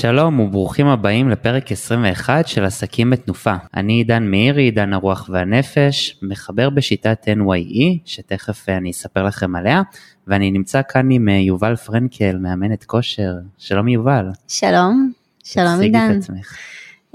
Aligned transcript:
שלום 0.00 0.40
וברוכים 0.40 0.86
הבאים 0.86 1.28
לפרק 1.28 1.72
21 1.72 2.48
של 2.48 2.64
עסקים 2.64 3.10
בתנופה. 3.10 3.54
אני 3.74 3.92
עידן 3.92 4.22
מאירי, 4.30 4.62
עידן 4.62 4.92
הרוח 4.92 5.30
והנפש, 5.32 6.18
מחבר 6.22 6.70
בשיטת 6.70 7.28
NYE, 7.28 7.98
שתכף 8.04 8.68
אני 8.68 8.90
אספר 8.90 9.24
לכם 9.24 9.56
עליה, 9.56 9.82
ואני 10.26 10.50
נמצא 10.50 10.80
כאן 10.88 11.10
עם 11.10 11.28
אה, 11.28 11.34
יובל 11.34 11.76
פרנקל, 11.76 12.36
מאמנת 12.36 12.84
כושר. 12.84 13.32
שלום 13.58 13.88
יובל. 13.88 14.26
שלום, 14.48 15.12
שלום 15.44 15.80
עידן. 15.80 15.98
תציגי 15.98 16.18
את 16.18 16.22
עצמך. 16.22 16.56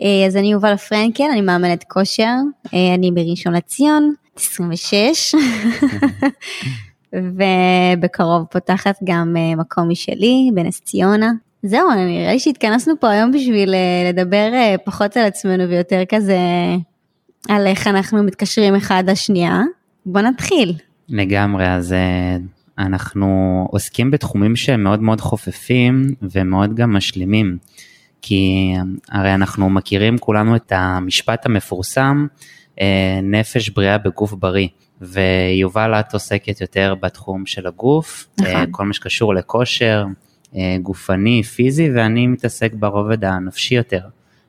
אה, 0.02 0.28
אז 0.28 0.38
אני 0.38 0.52
יובל 0.52 0.76
פרנקל, 0.76 1.28
אני 1.32 1.42
מאמנת 1.42 1.84
כושר, 1.88 2.34
אה, 2.74 2.94
אני 2.94 3.12
בראשון 3.12 3.54
לציון, 3.54 4.14
26, 4.36 5.36
ובקרוב 7.14 8.44
פותחת 8.52 8.96
גם 9.04 9.36
מקום 9.58 9.90
משלי 9.90 10.52
בנס 10.54 10.82
ציונה. 10.82 11.32
זהו, 11.68 11.92
נראה 11.92 12.32
לי 12.32 12.40
שהתכנסנו 12.40 12.94
פה 13.00 13.10
היום 13.10 13.32
בשביל 13.32 13.74
אה, 13.74 14.10
לדבר 14.10 14.50
אה, 14.54 14.76
פחות 14.86 15.18
על 15.18 15.26
עצמנו 15.26 15.70
ויותר 15.70 16.04
כזה 16.10 16.38
על 17.50 17.68
איך 17.68 17.88
אנחנו 17.88 18.24
מתקשרים 18.24 18.76
אחד 18.76 19.04
לשנייה. 19.08 19.62
בוא 20.06 20.22
נתחיל. 20.22 20.74
לגמרי, 21.10 21.70
אז 21.70 21.94
אה, 21.94 22.38
אנחנו 22.80 23.68
עוסקים 23.72 24.12
בתחומים 24.12 24.56
שהם 24.56 24.84
מאוד 24.84 25.02
מאוד 25.02 25.22
חופפים 25.22 26.16
ומאוד 26.22 26.76
גם 26.76 26.94
משלימים. 26.94 27.58
כי 28.22 28.74
הרי 29.12 29.34
אנחנו 29.34 29.70
מכירים 29.70 30.18
כולנו 30.18 30.56
את 30.56 30.72
המשפט 30.76 31.46
המפורסם, 31.46 32.28
נפש 33.24 33.70
בריאה 33.70 33.98
בגוף 33.98 34.34
בריא. 34.34 34.68
ויובל 35.02 35.94
את 35.94 36.14
עוסקת 36.14 36.62
יותר 36.62 36.96
בתחום 37.00 37.46
של 37.46 37.68
הגוף, 37.68 38.28
נכון. 38.40 38.66
כל 38.72 38.86
מה 38.86 38.94
שקשור 38.94 39.34
לכושר, 39.34 40.06
גופני, 40.82 41.44
פיזי, 41.44 41.90
ואני 41.96 42.28
מתעסק 42.28 42.74
ברובד 42.74 43.26
הנפשי 43.26 43.76
יותר, 43.76 44.02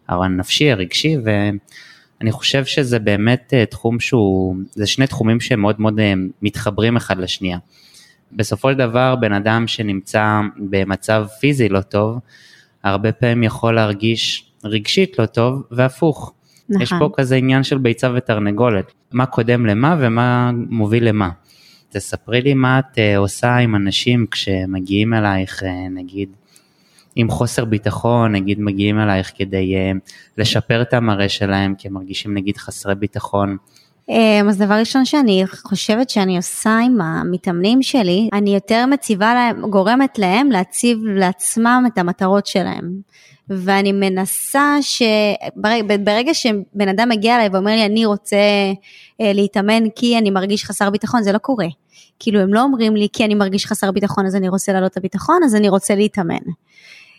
הנפשי, 0.09 0.71
הרגשי, 0.71 1.17
ואני 1.25 2.33
חושב 2.33 2.65
שזה 2.65 2.98
באמת 2.98 3.55
אה, 3.57 3.67
תחום 3.67 4.01
שהוא, 4.01 4.57
זה 4.71 4.87
שני 4.87 5.07
תחומים 5.07 5.41
שהם 5.41 5.61
מאוד 5.61 5.81
מאוד 5.81 6.01
אה, 6.01 6.13
מתחברים 6.43 6.97
אחד 6.97 7.19
לשנייה. 7.19 7.59
בסופו 8.33 8.71
של 8.71 8.79
דבר, 8.79 9.17
בן 9.17 9.33
אדם 9.33 9.67
שנמצא 9.67 10.41
במצב 10.57 11.27
פיזי 11.41 11.69
לא 11.69 11.81
טוב, 11.81 12.19
הרבה 12.85 13.13
פעמים 13.13 13.43
יכול 13.43 13.75
להרגיש 13.75 14.51
רגשית 14.65 15.19
לא 15.19 15.27
טוב, 15.27 15.63
והפוך. 15.70 16.33
נכון. 16.69 16.83
יש 16.83 16.93
פה 16.98 17.11
כזה 17.17 17.37
עניין 17.37 17.63
של 17.63 17.79
ביצה 17.79 18.11
ותרנגולת, 18.15 18.93
מה 19.13 19.27
קודם 19.27 19.67
למה 19.67 19.97
ומה 20.01 20.51
מוביל 20.55 21.09
למה. 21.09 21.31
תספרי 21.91 22.41
לי 22.41 22.55
מה 22.55 22.79
את 22.79 22.98
אה, 22.98 23.17
עושה 23.17 23.56
עם 23.56 23.75
אנשים 23.75 24.27
כשמגיעים 24.31 25.15
אלייך, 25.15 25.62
אה, 25.62 25.89
נגיד, 25.91 26.29
עם 27.17 27.31
חוסר 27.31 27.65
ביטחון, 27.65 28.33
נגיד 28.33 28.61
מגיעים 28.61 29.01
אלייך 29.01 29.33
כדי 29.37 29.75
אה, 29.75 29.92
לשפר 30.39 30.83
את 30.83 30.95
המראה 30.95 31.29
שלהם, 31.29 31.75
כי 31.75 31.89
הם 31.89 31.95
מרגישים 31.95 32.34
נגיד 32.34 32.57
חסרי 32.57 32.95
ביטחון. 32.95 33.57
אז 34.48 34.59
דבר 34.59 34.75
ראשון 34.75 35.05
שאני 35.05 35.45
חושבת 35.47 36.11
שאני 36.11 36.37
עושה 36.37 36.79
עם 36.84 37.01
המתאמנים 37.01 37.83
שלי, 37.83 38.29
אני 38.33 38.55
יותר 38.55 38.87
מציבה 38.87 39.34
להם, 39.34 39.70
גורמת 39.70 40.19
להם 40.19 40.51
להציב 40.51 40.98
לעצמם 41.05 41.85
את 41.86 41.98
המטרות 41.98 42.47
שלהם. 42.47 43.01
ואני 43.51 43.92
מנסה 43.92 44.77
שברגע 44.80 46.34
שבן 46.34 46.89
אדם 46.89 47.08
מגיע 47.08 47.36
אליי 47.36 47.48
ואומר 47.48 47.70
לי 47.70 47.86
אני 47.86 48.07
רוצה 48.07 48.36
להתאמן 49.20 49.90
כי 49.90 50.18
אני 50.18 50.30
מרגיש 50.30 50.64
חסר 50.64 50.90
ביטחון, 50.90 51.23
זה 51.23 51.33
לא 51.33 51.39
קורה. 51.39 51.67
כאילו 52.18 52.40
הם 52.40 52.55
לא 52.55 52.62
אומרים 52.62 52.96
לי 52.96 53.08
כי 53.12 53.24
אני 53.24 53.35
מרגיש 53.35 53.67
חסר 53.67 53.90
ביטחון 53.90 54.27
אז 54.27 54.36
אני 54.36 54.48
רוצה 54.48 54.73
לעלות 54.73 54.92
את 54.92 54.96
הביטחון 54.96 55.40
אז 55.45 55.55
אני 55.55 55.68
רוצה 55.68 55.95
להתאמן. 55.95 56.45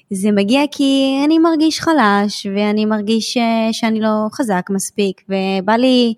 זה 0.09 0.31
מגיע 0.31 0.61
כי 0.71 1.21
אני 1.25 1.39
מרגיש 1.39 1.79
חלש 1.79 2.47
ואני 2.55 2.85
מרגיש 2.85 3.37
אה, 3.37 3.69
שאני 3.71 3.99
לא 3.99 4.09
חזק 4.31 4.67
מספיק 4.69 5.21
ובא 5.29 5.73
לי, 5.73 6.13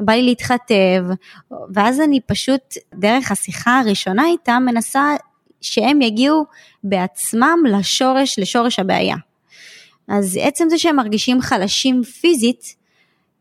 בא 0.00 0.12
לי 0.12 0.22
להתחתב 0.22 1.04
ואז 1.74 2.00
אני 2.00 2.20
פשוט 2.26 2.74
דרך 2.94 3.32
השיחה 3.32 3.80
הראשונה 3.80 4.26
איתם 4.26 4.62
מנסה 4.66 5.02
שהם 5.60 6.02
יגיעו 6.02 6.44
בעצמם 6.84 7.58
לשורש, 7.70 8.38
לשורש 8.38 8.78
הבעיה. 8.78 9.16
אז 10.08 10.38
עצם 10.42 10.64
זה 10.70 10.78
שהם 10.78 10.96
מרגישים 10.96 11.40
חלשים 11.40 12.02
פיזית 12.02 12.78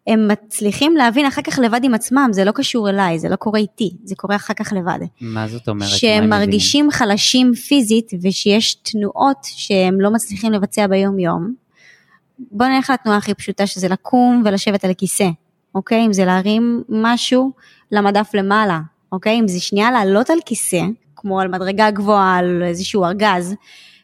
הם 0.07 0.28
מצליחים 0.28 0.95
להבין 0.95 1.25
אחר 1.25 1.41
כך 1.41 1.59
לבד 1.59 1.83
עם 1.83 1.94
עצמם, 1.94 2.29
זה 2.31 2.44
לא 2.44 2.51
קשור 2.51 2.89
אליי, 2.89 3.19
זה 3.19 3.29
לא 3.29 3.35
קורה 3.35 3.59
איתי, 3.59 3.91
זה 4.03 4.16
קורה 4.16 4.35
אחר 4.35 4.53
כך 4.53 4.73
לבד. 4.73 5.00
מה 5.22 5.47
זאת 5.47 5.69
אומרת? 5.69 5.89
שהם 5.89 6.29
מרגישים 6.29 6.85
מבינים? 6.85 6.91
חלשים 6.91 7.53
פיזית 7.53 8.11
ושיש 8.22 8.75
תנועות 8.75 9.38
שהם 9.44 10.01
לא 10.01 10.11
מצליחים 10.11 10.51
לבצע 10.51 10.88
ביום 10.88 11.19
יום. 11.19 11.53
בוא 12.39 12.66
נלך 12.66 12.89
לתנועה 12.89 13.17
הכי 13.17 13.33
פשוטה 13.33 13.67
שזה 13.67 13.88
לקום 13.88 14.44
ולשבת 14.45 14.85
על 14.85 14.91
הכיסא, 14.91 15.29
אוקיי? 15.75 16.06
אם 16.06 16.13
זה 16.13 16.25
להרים 16.25 16.83
משהו 16.89 17.51
למדף 17.91 18.29
למעלה, 18.33 18.79
אוקיי? 19.11 19.39
אם 19.39 19.47
זה 19.47 19.59
שנייה 19.59 19.91
לעלות 19.91 20.29
על 20.29 20.38
כיסא, 20.45 20.81
כמו 21.16 21.39
על 21.39 21.47
מדרגה 21.47 21.91
גבוהה, 21.91 22.38
על 22.38 22.63
איזשהו 22.63 23.06
ארגז, 23.06 23.56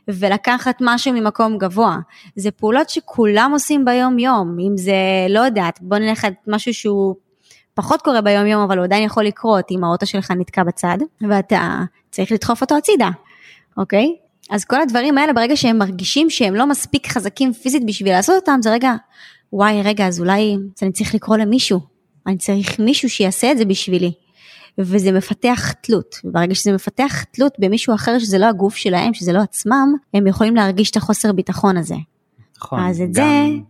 ולקחת 0.08 0.78
משהו 0.82 1.14
ממקום 1.14 1.58
גבוה. 1.58 1.98
זה 2.36 2.52
פעולות 2.52 2.90
שכולם 2.90 3.50
עושים 3.54 3.86
ביום 3.86 4.20
יום, 4.20 4.58
אם 4.60 4.78
זה, 4.78 4.94
לא 5.30 5.40
יודעת, 5.40 5.80
בוא 5.82 5.98
נלך 5.98 6.26
על 6.26 6.34
משהו 6.48 6.74
שהוא 6.74 7.16
פחות 7.74 8.02
קורה 8.02 8.22
ביום 8.22 8.46
יום, 8.48 8.64
אבל 8.64 8.78
הוא 8.78 8.84
עדיין 8.84 9.04
יכול 9.04 9.24
לקרות 9.24 9.66
אם 9.72 9.84
האוטו 9.84 10.06
שלך 10.06 10.32
נתקע 10.32 10.64
בצד, 10.64 10.98
ואתה 11.30 11.80
צריך 12.12 12.32
לדחוף 12.32 12.62
אותו 12.62 12.78
הצידה, 12.78 13.10
אוקיי? 13.78 14.16
אז 14.50 14.66
כל 14.66 14.82
הדברים 14.82 15.18
האלה, 15.18 15.34
ברגע 15.34 15.56
שהם 15.56 15.78
מרגישים 15.78 16.30
שהם 16.30 16.56
לא 16.56 16.66
מספיק 16.66 17.08
חזקים 17.08 17.54
פיזית 17.54 17.86
בשביל 17.86 18.12
לעשות 18.12 18.36
אותם, 18.36 18.60
זה 18.62 18.72
רגע, 18.72 18.94
וואי, 19.54 19.82
רגע, 19.84 20.08
אז 20.08 20.20
אולי 20.20 20.58
אני 20.82 20.92
צריך 20.92 21.16
לקרוא 21.16 21.38
למישהו, 21.38 21.80
אני 22.28 22.38
צריך 22.38 22.80
מישהו 22.80 23.10
שיעשה 23.10 23.52
את 23.52 23.58
זה 23.58 23.66
בשבילי. 23.66 24.12
וזה 24.78 25.12
מפתח 25.12 25.72
תלות. 25.72 26.16
וברגע 26.24 26.56
שזה 26.56 26.72
מפתח 26.72 27.24
תלות 27.24 27.54
במישהו 27.60 27.96
אחר 27.96 28.20
שזה 28.20 28.38
לא 28.38 28.46
הגוף 28.46 28.76
שלהם, 28.76 29.14
שזה 29.14 29.34
לא 29.34 29.40
עצמם, 29.40 29.94
הם 30.14 30.28
יכולים 30.28 30.56
להרגיש 30.56 30.92
את 30.92 30.98
החוסר 30.98 31.32
ביטחון 31.32 31.78
הזה. 31.78 31.96
נכון, 32.64 32.80
אז 32.80 33.02
את 33.02 33.14
זה, 33.14 33.24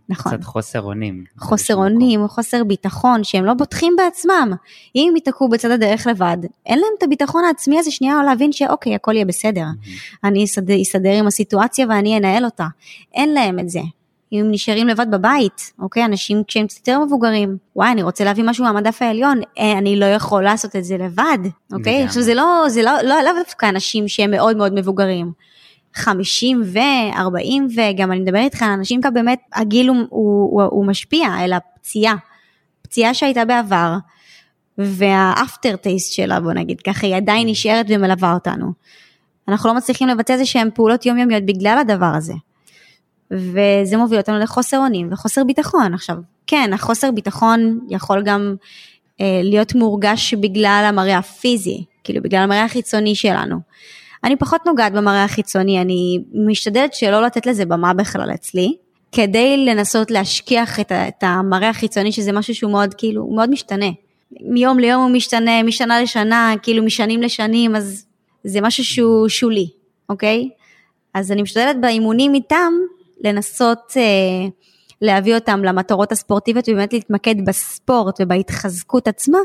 נכון. 0.08 0.32
קצת 0.32 0.44
חוסר 0.44 0.82
אונים. 0.82 1.24
חוסר 1.38 1.74
אונים 1.74 2.20
או 2.20 2.28
חוסר 2.28 2.64
ביטחון 2.64 3.24
שהם 3.24 3.44
לא 3.44 3.54
בוטחים 3.54 3.92
בעצמם. 3.96 4.52
אם 4.96 5.06
הם 5.08 5.16
ייתקעו 5.16 5.48
בצד 5.48 5.70
הדרך 5.70 6.06
לבד, 6.06 6.36
אין 6.66 6.78
להם 6.78 6.90
את 6.98 7.02
הביטחון 7.02 7.44
העצמי 7.44 7.78
הזה 7.78 7.90
שנייה 7.90 8.22
להבין 8.22 8.52
שאוקיי, 8.52 8.94
הכל 8.94 9.12
יהיה 9.14 9.24
בסדר. 9.24 9.64
Mm-hmm. 9.64 10.16
אני 10.24 10.44
אסדר, 10.44 10.82
אסדר 10.82 11.12
עם 11.12 11.26
הסיטואציה 11.26 11.86
ואני 11.88 12.18
אנהל 12.18 12.44
אותה. 12.44 12.66
אין 13.14 13.34
להם 13.34 13.58
את 13.58 13.68
זה. 13.68 13.80
אם 14.34 14.40
הם 14.40 14.50
נשארים 14.50 14.88
לבד 14.88 15.06
בבית, 15.10 15.72
אוקיי? 15.78 16.04
אנשים 16.04 16.42
כשהם 16.46 16.66
קצת 16.66 16.88
יותר 16.88 17.00
מבוגרים, 17.00 17.56
וואי, 17.76 17.92
אני 17.92 18.02
רוצה 18.02 18.24
להביא 18.24 18.44
משהו 18.46 18.64
מהמדף 18.64 19.02
העליון, 19.02 19.40
אה, 19.58 19.78
אני 19.78 19.96
לא 19.96 20.06
יכול 20.06 20.44
לעשות 20.44 20.76
את 20.76 20.84
זה 20.84 20.96
לבד, 20.96 21.38
אוקיי? 21.72 22.04
עכשיו 22.04 22.22
זה 22.22 22.34
לא, 22.34 22.64
זה 22.68 22.82
לא, 22.82 22.92
לא, 23.02 23.22
לא 23.22 23.30
דווקא 23.44 23.68
אנשים 23.68 24.08
שהם 24.08 24.30
מאוד 24.30 24.56
מאוד 24.56 24.74
מבוגרים. 24.74 25.32
50 25.94 26.62
ו-40 26.64 27.50
וגם 27.76 28.12
אני 28.12 28.20
מדברת 28.20 28.44
איתך 28.44 28.62
על 28.62 28.70
אנשים 28.70 29.00
כאן 29.00 29.14
באמת 29.14 29.40
הגיל 29.52 29.88
הוא, 29.88 29.96
הוא, 29.96 30.50
הוא, 30.52 30.62
הוא 30.62 30.86
משפיע, 30.86 31.28
אלא 31.44 31.56
פציעה. 31.74 32.14
פציעה 32.82 33.14
שהייתה 33.14 33.44
בעבר, 33.44 33.96
והאפטר 34.78 35.76
טייסט 35.76 36.12
שלה 36.12 36.40
בוא 36.40 36.52
נגיד 36.52 36.80
ככה 36.80 37.06
היא 37.06 37.16
עדיין 37.16 37.48
נשארת 37.48 37.86
ומלווה 37.88 38.34
אותנו. 38.34 38.72
אנחנו 39.48 39.68
לא 39.68 39.76
מצליחים 39.76 40.08
לבצע 40.08 40.32
איזה 40.32 40.46
שהם 40.46 40.68
פעולות 40.74 41.06
יומיומיות 41.06 41.42
בגלל 41.46 41.78
הדבר 41.80 42.12
הזה. 42.14 42.34
וזה 43.34 43.96
מוביל 43.96 44.18
אותנו 44.18 44.38
לחוסר 44.38 44.78
אונים 44.78 45.08
וחוסר 45.12 45.44
ביטחון. 45.44 45.94
עכשיו, 45.94 46.16
כן, 46.46 46.70
החוסר 46.72 47.10
ביטחון 47.10 47.80
יכול 47.88 48.22
גם 48.22 48.54
אה, 49.20 49.40
להיות 49.42 49.74
מורגש 49.74 50.34
בגלל 50.34 50.84
המראה 50.88 51.18
הפיזי, 51.18 51.84
כאילו 52.04 52.22
בגלל 52.22 52.42
המראה 52.42 52.64
החיצוני 52.64 53.14
שלנו. 53.14 53.56
אני 54.24 54.36
פחות 54.36 54.66
נוגעת 54.66 54.92
במראה 54.92 55.24
החיצוני, 55.24 55.80
אני 55.80 56.22
משתדלת 56.46 56.94
שלא 56.94 57.22
לתת 57.22 57.46
לזה 57.46 57.66
במה 57.66 57.94
בכלל 57.94 58.30
אצלי, 58.34 58.76
כדי 59.12 59.64
לנסות 59.66 60.10
להשכיח 60.10 60.80
את, 60.80 60.92
את 60.92 61.22
המראה 61.22 61.68
החיצוני, 61.68 62.12
שזה 62.12 62.32
משהו 62.32 62.54
שהוא 62.54 62.72
מאוד, 62.72 62.94
כאילו, 62.94 63.22
הוא 63.22 63.36
מאוד 63.36 63.50
משתנה. 63.50 63.90
מיום 64.40 64.78
ליום 64.78 65.02
הוא 65.02 65.10
משתנה, 65.10 65.62
משנה 65.62 66.00
לשנה, 66.00 66.54
כאילו 66.62 66.82
משנים 66.82 67.22
לשנים, 67.22 67.76
אז 67.76 68.06
זה 68.44 68.60
משהו 68.60 68.84
שהוא 68.84 69.28
שולי, 69.28 69.68
אוקיי? 70.08 70.48
אז 71.14 71.32
אני 71.32 71.42
משתדלת 71.42 71.80
באימונים 71.80 72.34
איתם 72.34 72.72
לנסות 73.24 73.92
אה, 73.96 74.48
להביא 75.02 75.34
אותם 75.34 75.64
למטרות 75.64 76.12
הספורטיביות 76.12 76.68
ובאמת 76.68 76.92
להתמקד 76.92 77.34
בספורט 77.46 78.20
ובהתחזקות 78.20 79.08
עצמה, 79.08 79.38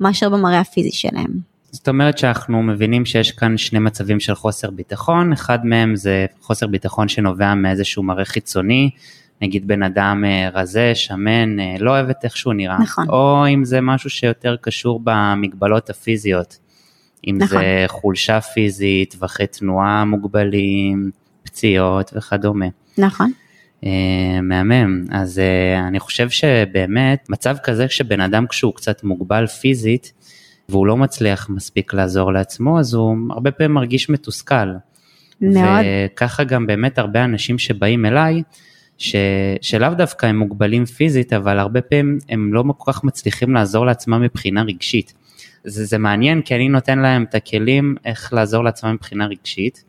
מאשר 0.00 0.28
במראה 0.28 0.60
הפיזי 0.60 0.92
שלהם. 0.92 1.56
זאת 1.70 1.88
אומרת 1.88 2.18
שאנחנו 2.18 2.62
מבינים 2.62 3.04
שיש 3.04 3.32
כאן 3.32 3.56
שני 3.56 3.78
מצבים 3.78 4.20
של 4.20 4.34
חוסר 4.34 4.70
ביטחון, 4.70 5.32
אחד 5.32 5.66
מהם 5.66 5.96
זה 5.96 6.26
חוסר 6.40 6.66
ביטחון 6.66 7.08
שנובע 7.08 7.54
מאיזשהו 7.54 8.02
מראה 8.02 8.24
חיצוני, 8.24 8.90
נגיד 9.42 9.68
בן 9.68 9.82
אדם 9.82 10.24
אה, 10.26 10.48
רזה, 10.54 10.94
שמן, 10.94 11.60
אה, 11.60 11.76
לא 11.78 11.90
אוהב 11.90 12.10
את 12.10 12.24
איך 12.24 12.36
שהוא 12.36 12.54
נראה, 12.54 12.78
נכון. 12.78 13.08
או 13.08 13.48
אם 13.48 13.64
זה 13.64 13.80
משהו 13.80 14.10
שיותר 14.10 14.56
קשור 14.60 15.00
במגבלות 15.04 15.90
הפיזיות, 15.90 16.58
אם 17.26 17.38
נכון. 17.38 17.58
זה 17.58 17.84
חולשה 17.88 18.40
פיזית, 18.40 19.10
טווחי 19.10 19.46
תנועה 19.46 20.04
מוגבלים, 20.04 21.10
פציעות 21.42 22.12
וכדומה. 22.16 22.66
נכון. 22.98 23.32
אה, 23.84 24.40
מהמם, 24.42 25.04
אז 25.10 25.38
אה, 25.38 25.88
אני 25.88 26.00
חושב 26.00 26.30
שבאמת 26.30 27.30
מצב 27.30 27.56
כזה 27.62 27.88
שבן 27.88 28.20
אדם 28.20 28.46
כשהוא 28.46 28.74
קצת 28.74 29.04
מוגבל 29.04 29.46
פיזית 29.46 30.12
והוא 30.68 30.86
לא 30.86 30.96
מצליח 30.96 31.50
מספיק 31.50 31.94
לעזור 31.94 32.32
לעצמו 32.32 32.80
אז 32.80 32.94
הוא 32.94 33.16
הרבה 33.30 33.50
פעמים 33.50 33.74
מרגיש 33.74 34.10
מתוסכל. 34.10 34.72
מאוד. 35.40 35.84
וככה 36.14 36.44
גם 36.44 36.66
באמת 36.66 36.98
הרבה 36.98 37.24
אנשים 37.24 37.58
שבאים 37.58 38.06
אליי 38.06 38.42
ש... 38.98 39.16
שלאו 39.60 39.94
דווקא 39.94 40.26
הם 40.26 40.38
מוגבלים 40.38 40.84
פיזית 40.84 41.32
אבל 41.32 41.58
הרבה 41.58 41.80
פעמים 41.80 42.18
הם 42.28 42.54
לא 42.54 42.64
כל 42.78 42.92
כך 42.92 43.04
מצליחים 43.04 43.54
לעזור 43.54 43.86
לעצמם 43.86 44.22
מבחינה 44.22 44.62
רגשית. 44.62 45.14
זה, 45.64 45.84
זה 45.84 45.98
מעניין 45.98 46.42
כי 46.42 46.54
אני 46.54 46.68
נותן 46.68 46.98
להם 46.98 47.22
את 47.22 47.34
הכלים 47.34 47.96
איך 48.04 48.32
לעזור 48.32 48.64
לעצמם 48.64 48.92
מבחינה 48.94 49.26
רגשית, 49.26 49.84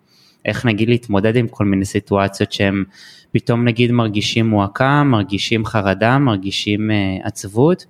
איך 0.47 0.65
נגיד 0.65 0.89
להתמודד 0.89 1.35
עם 1.35 1.47
כל 1.47 1.65
מיני 1.65 1.85
סיטואציות 1.85 2.51
שהם 2.51 2.83
פתאום 3.31 3.65
נגיד 3.65 3.91
מרגישים 3.91 4.47
מועקה, 4.47 5.03
מרגישים 5.03 5.65
חרדה, 5.65 6.17
מרגישים 6.17 6.89
uh, 6.91 7.27
עצבות, 7.27 7.85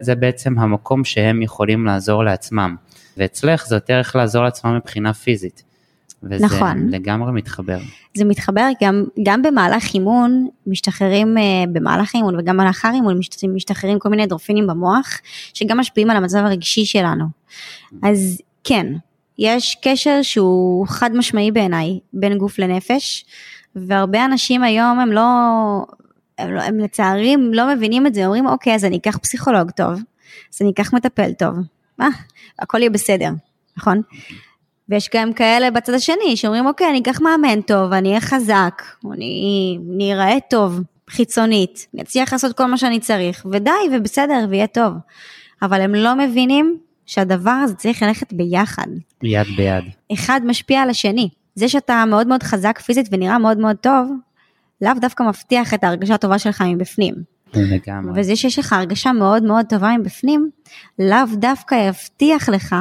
זה 0.00 0.14
בעצם 0.14 0.58
המקום 0.58 1.04
שהם 1.04 1.42
יכולים 1.42 1.86
לעזור 1.86 2.24
לעצמם. 2.24 2.76
ואצלך 3.16 3.66
זה 3.66 3.76
יותר 3.76 3.98
איך 3.98 4.16
לעזור 4.16 4.44
לעצמם 4.44 4.76
מבחינה 4.76 5.12
פיזית. 5.12 5.62
וזה 6.22 6.44
נכון. 6.44 6.88
לגמרי 6.90 7.32
מתחבר. 7.32 7.78
זה 8.14 8.24
מתחבר 8.24 8.68
גם, 8.82 9.04
גם 9.22 9.42
במהלך 9.42 9.94
אימון, 9.94 10.48
משתחררים 10.66 11.38
אה, 11.38 11.42
במהלך 11.72 12.14
האימון 12.14 12.40
וגם 12.40 12.56
לאחר 12.60 12.90
אימון 12.94 13.18
משת- 13.18 13.44
משתחררים 13.54 13.98
כל 13.98 14.08
מיני 14.08 14.22
אנדורפינים 14.22 14.66
במוח, 14.66 15.20
שגם 15.54 15.78
משפיעים 15.78 16.10
על 16.10 16.16
המצב 16.16 16.38
הרגשי 16.38 16.84
שלנו. 16.84 17.24
אז 18.02 18.40
כן, 18.64 18.86
יש 19.38 19.76
קשר 19.82 20.22
שהוא 20.22 20.86
חד 20.88 21.10
משמעי 21.14 21.50
בעיניי 21.50 21.98
בין 22.12 22.38
גוף 22.38 22.58
לנפש, 22.58 23.24
והרבה 23.76 24.24
אנשים 24.24 24.62
היום 24.62 24.98
הם 24.98 25.12
לא, 25.12 25.22
הם, 26.38 26.54
לא, 26.54 26.62
הם 26.62 26.78
לצערי 26.78 27.36
לא 27.52 27.74
מבינים 27.74 28.06
את 28.06 28.14
זה, 28.14 28.24
אומרים 28.24 28.46
אוקיי 28.46 28.74
אז 28.74 28.84
אני 28.84 28.96
אקח 28.96 29.18
פסיכולוג 29.18 29.70
טוב, 29.70 29.92
אז 30.54 30.58
אני 30.60 30.70
אקח 30.70 30.94
מטפל 30.94 31.32
טוב, 31.32 31.54
אה, 32.00 32.06
הכל 32.58 32.78
יהיה 32.78 32.90
בסדר, 32.90 33.30
נכון? 33.76 34.02
ויש 34.88 35.10
גם 35.14 35.32
כאלה 35.32 35.70
בצד 35.70 35.94
השני 35.94 36.36
שאומרים 36.36 36.66
אוקיי 36.66 36.90
אני 36.90 37.00
אקח 37.00 37.20
מאמן 37.20 37.60
טוב, 37.60 37.92
אני 37.92 38.08
אהיה 38.08 38.20
חזק, 38.20 38.82
אני, 39.12 39.78
אני 39.94 40.14
אראה 40.14 40.40
טוב 40.50 40.80
חיצונית, 41.10 41.86
אני 41.94 42.02
אצליח 42.02 42.32
לעשות 42.32 42.56
כל 42.56 42.66
מה 42.66 42.78
שאני 42.78 43.00
צריך, 43.00 43.46
ודי 43.52 43.70
ובסדר 43.92 44.46
ויהיה 44.50 44.66
טוב. 44.66 44.92
אבל 45.62 45.80
הם 45.80 45.94
לא 45.94 46.14
מבינים 46.14 46.78
שהדבר 47.06 47.50
הזה 47.50 47.74
צריך 47.74 48.02
ללכת 48.02 48.32
ביחד. 48.32 48.86
יד 49.22 49.46
ביד. 49.56 49.84
אחד 50.12 50.40
משפיע 50.44 50.82
על 50.82 50.90
השני. 50.90 51.28
זה 51.54 51.68
שאתה 51.68 52.04
מאוד 52.06 52.26
מאוד 52.26 52.42
חזק 52.42 52.78
פיזית 52.78 53.08
ונראה 53.12 53.38
מאוד 53.38 53.58
מאוד 53.58 53.76
טוב, 53.76 54.10
לאו 54.82 54.92
דווקא 55.00 55.22
מבטיח 55.22 55.74
את 55.74 55.84
ההרגשה 55.84 56.14
הטובה 56.14 56.38
שלך 56.38 56.62
מבפנים. 56.62 57.14
לגמרי. 57.54 58.20
וזה 58.20 58.36
שיש 58.36 58.58
לך 58.58 58.72
הרגשה 58.72 59.12
מאוד 59.12 59.42
מאוד 59.42 59.66
טובה 59.68 59.96
מבפנים, 59.98 60.50
לאו 60.98 61.36
דווקא 61.36 61.88
יבטיח 61.88 62.48
לך 62.48 62.76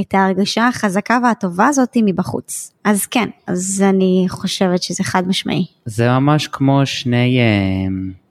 את 0.00 0.14
ההרגשה 0.14 0.68
החזקה 0.68 1.18
והטובה 1.22 1.66
הזאת 1.66 1.96
מבחוץ. 2.04 2.72
אז 2.84 3.06
כן, 3.06 3.28
אז 3.46 3.84
אני 3.88 4.26
חושבת 4.28 4.82
שזה 4.82 5.04
חד 5.04 5.28
משמעי. 5.28 5.66
זה 5.84 6.08
ממש 6.08 6.48
כמו 6.52 6.80
שני, 6.84 7.38
אה, 7.40 7.88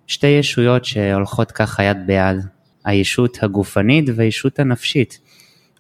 שתי 0.08 0.28
ישויות 0.28 0.86
שהולכות 0.86 1.52
ככה 1.52 1.84
יד 1.84 1.98
ביד, 2.08 2.38
הישות 2.86 3.44
הגופנית 3.44 4.06
והישות 4.16 4.60
הנפשית. 4.60 5.20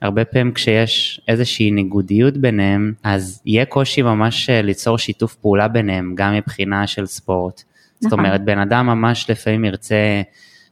הרבה 0.01 0.25
פעמים 0.25 0.53
כשיש 0.53 1.21
איזושהי 1.27 1.71
ניגודיות 1.71 2.37
ביניהם, 2.37 2.93
אז 3.03 3.41
יהיה 3.45 3.65
קושי 3.65 4.01
ממש 4.01 4.49
אה, 4.49 4.61
ליצור 4.61 4.97
שיתוף 4.97 5.35
פעולה 5.35 5.67
ביניהם, 5.67 6.15
גם 6.15 6.33
מבחינה 6.33 6.87
של 6.87 7.05
ספורט. 7.05 7.63
זאת 7.99 8.13
נכון. 8.13 8.19
אומרת, 8.19 8.45
בן 8.45 8.59
אדם 8.59 8.85
ממש 8.85 9.29
לפעמים 9.29 9.65
ירצה 9.65 10.21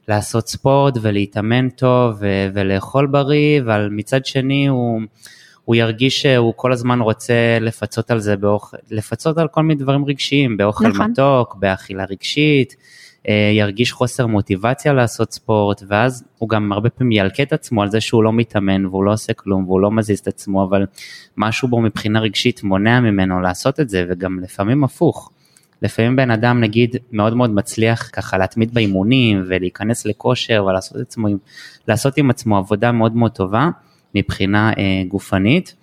לעשות 0.08 0.48
ספורט 0.48 0.94
ולהתאמן 1.00 1.68
טוב 1.68 2.16
ו- 2.20 2.48
ולאכול 2.54 3.06
בריא, 3.06 3.60
אבל 3.60 3.88
מצד 3.92 4.26
שני 4.26 4.66
הוא, 4.66 5.00
הוא 5.64 5.76
ירגיש 5.76 6.22
שהוא 6.22 6.52
כל 6.56 6.72
הזמן 6.72 7.00
רוצה 7.00 7.58
לפצות 7.60 8.10
על 8.10 8.18
זה, 8.20 8.36
באוכל, 8.36 8.76
לפצות 8.90 9.38
על 9.38 9.48
כל 9.48 9.62
מיני 9.62 9.80
דברים 9.80 10.04
רגשיים, 10.04 10.56
באוכל 10.56 10.88
נכון. 10.88 11.10
מתוק, 11.10 11.54
באכילה 11.54 12.04
רגשית, 12.04 12.76
ירגיש 13.28 13.92
חוסר 13.92 14.26
מוטיבציה 14.26 14.92
לעשות 14.92 15.32
ספורט, 15.32 15.82
ואז 15.88 16.24
הוא 16.38 16.48
גם 16.48 16.72
הרבה 16.72 16.90
פעמים 16.90 17.12
ילקה 17.12 17.42
את 17.42 17.52
עצמו 17.52 17.82
על 17.82 17.90
זה 17.90 18.00
שהוא 18.00 18.22
לא 18.22 18.32
מתאמן 18.32 18.86
והוא 18.86 19.04
לא 19.04 19.12
עושה 19.12 19.32
כלום 19.32 19.64
והוא 19.64 19.80
לא 19.80 19.90
מזיז 19.90 20.18
את 20.18 20.28
עצמו, 20.28 20.64
אבל 20.64 20.86
משהו 21.36 21.68
בו 21.68 21.80
מבחינה 21.80 22.20
רגשית 22.20 22.62
מונע 22.62 23.00
ממנו 23.00 23.40
לעשות 23.40 23.80
את 23.80 23.88
זה, 23.88 24.04
וגם 24.08 24.40
לפעמים 24.40 24.84
הפוך. 24.84 25.30
לפעמים 25.82 26.16
בן 26.16 26.30
אדם 26.30 26.60
נגיד 26.60 26.96
מאוד 27.12 27.36
מאוד 27.36 27.50
מצליח 27.50 28.10
ככה 28.12 28.38
להתמיד 28.38 28.74
באימונים 28.74 29.44
ולהיכנס 29.48 30.06
לכושר 30.06 30.64
ולעשות 30.68 30.96
עצמו, 31.00 31.28
עם 32.16 32.30
עצמו 32.30 32.58
עבודה 32.58 32.92
מאוד 32.92 33.16
מאוד 33.16 33.30
טובה 33.30 33.68
מבחינה 34.14 34.72
אה, 34.78 35.02
גופנית, 35.08 35.74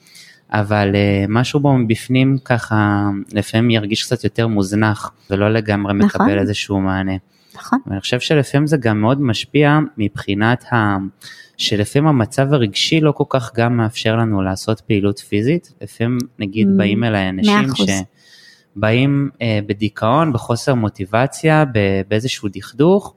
אבל 0.52 0.96
אה, 0.96 1.26
משהו 1.30 1.60
בו 1.60 1.74
מבפנים 1.74 2.38
ככה 2.46 3.10
לפעמים 3.34 3.70
ירגיש 3.70 4.04
קצת 4.04 4.24
יותר 4.24 4.48
מוזנח 4.48 5.12
ולא 5.30 5.50
לגמרי 5.50 5.94
נכון. 5.94 6.22
מקבל 6.22 6.40
איזשהו 6.40 6.82
מענה. 6.82 7.16
נכון? 7.56 7.80
ואני 7.88 8.02
חושב 8.02 8.20
שלפעמים 8.20 8.68
זה 8.68 8.78
גם 8.78 9.02
מאוד 9.02 9.22
משפיע 9.22 9.80
מבחינת 9.98 10.74
ה... 10.74 10.98
שלפעמים 11.58 12.08
המצב 12.08 12.54
הרגשי 12.54 13.02
לא 13.02 13.12
כל 13.12 13.24
כך 13.30 13.52
גם 13.56 13.78
מאפשר 13.78 14.16
לנו 14.16 14.42
לעשות 14.42 14.82
פעילות 14.82 15.20
פיזית, 15.20 15.74
לפעמים 15.82 16.18
נגיד 16.40 16.68
Mm, 16.68 16.78
באים 16.78 17.04
אליי 17.04 17.30
אנשים 17.30 17.70
אחוז. 17.72 17.88
שבאים 18.76 19.30
אה, 19.42 19.60
בדיכאון, 19.68 20.34
בחוסר 20.34 20.74
מוטיבציה, 20.74 21.66
באיזשהו 22.08 22.50
דכדוך, 22.54 23.14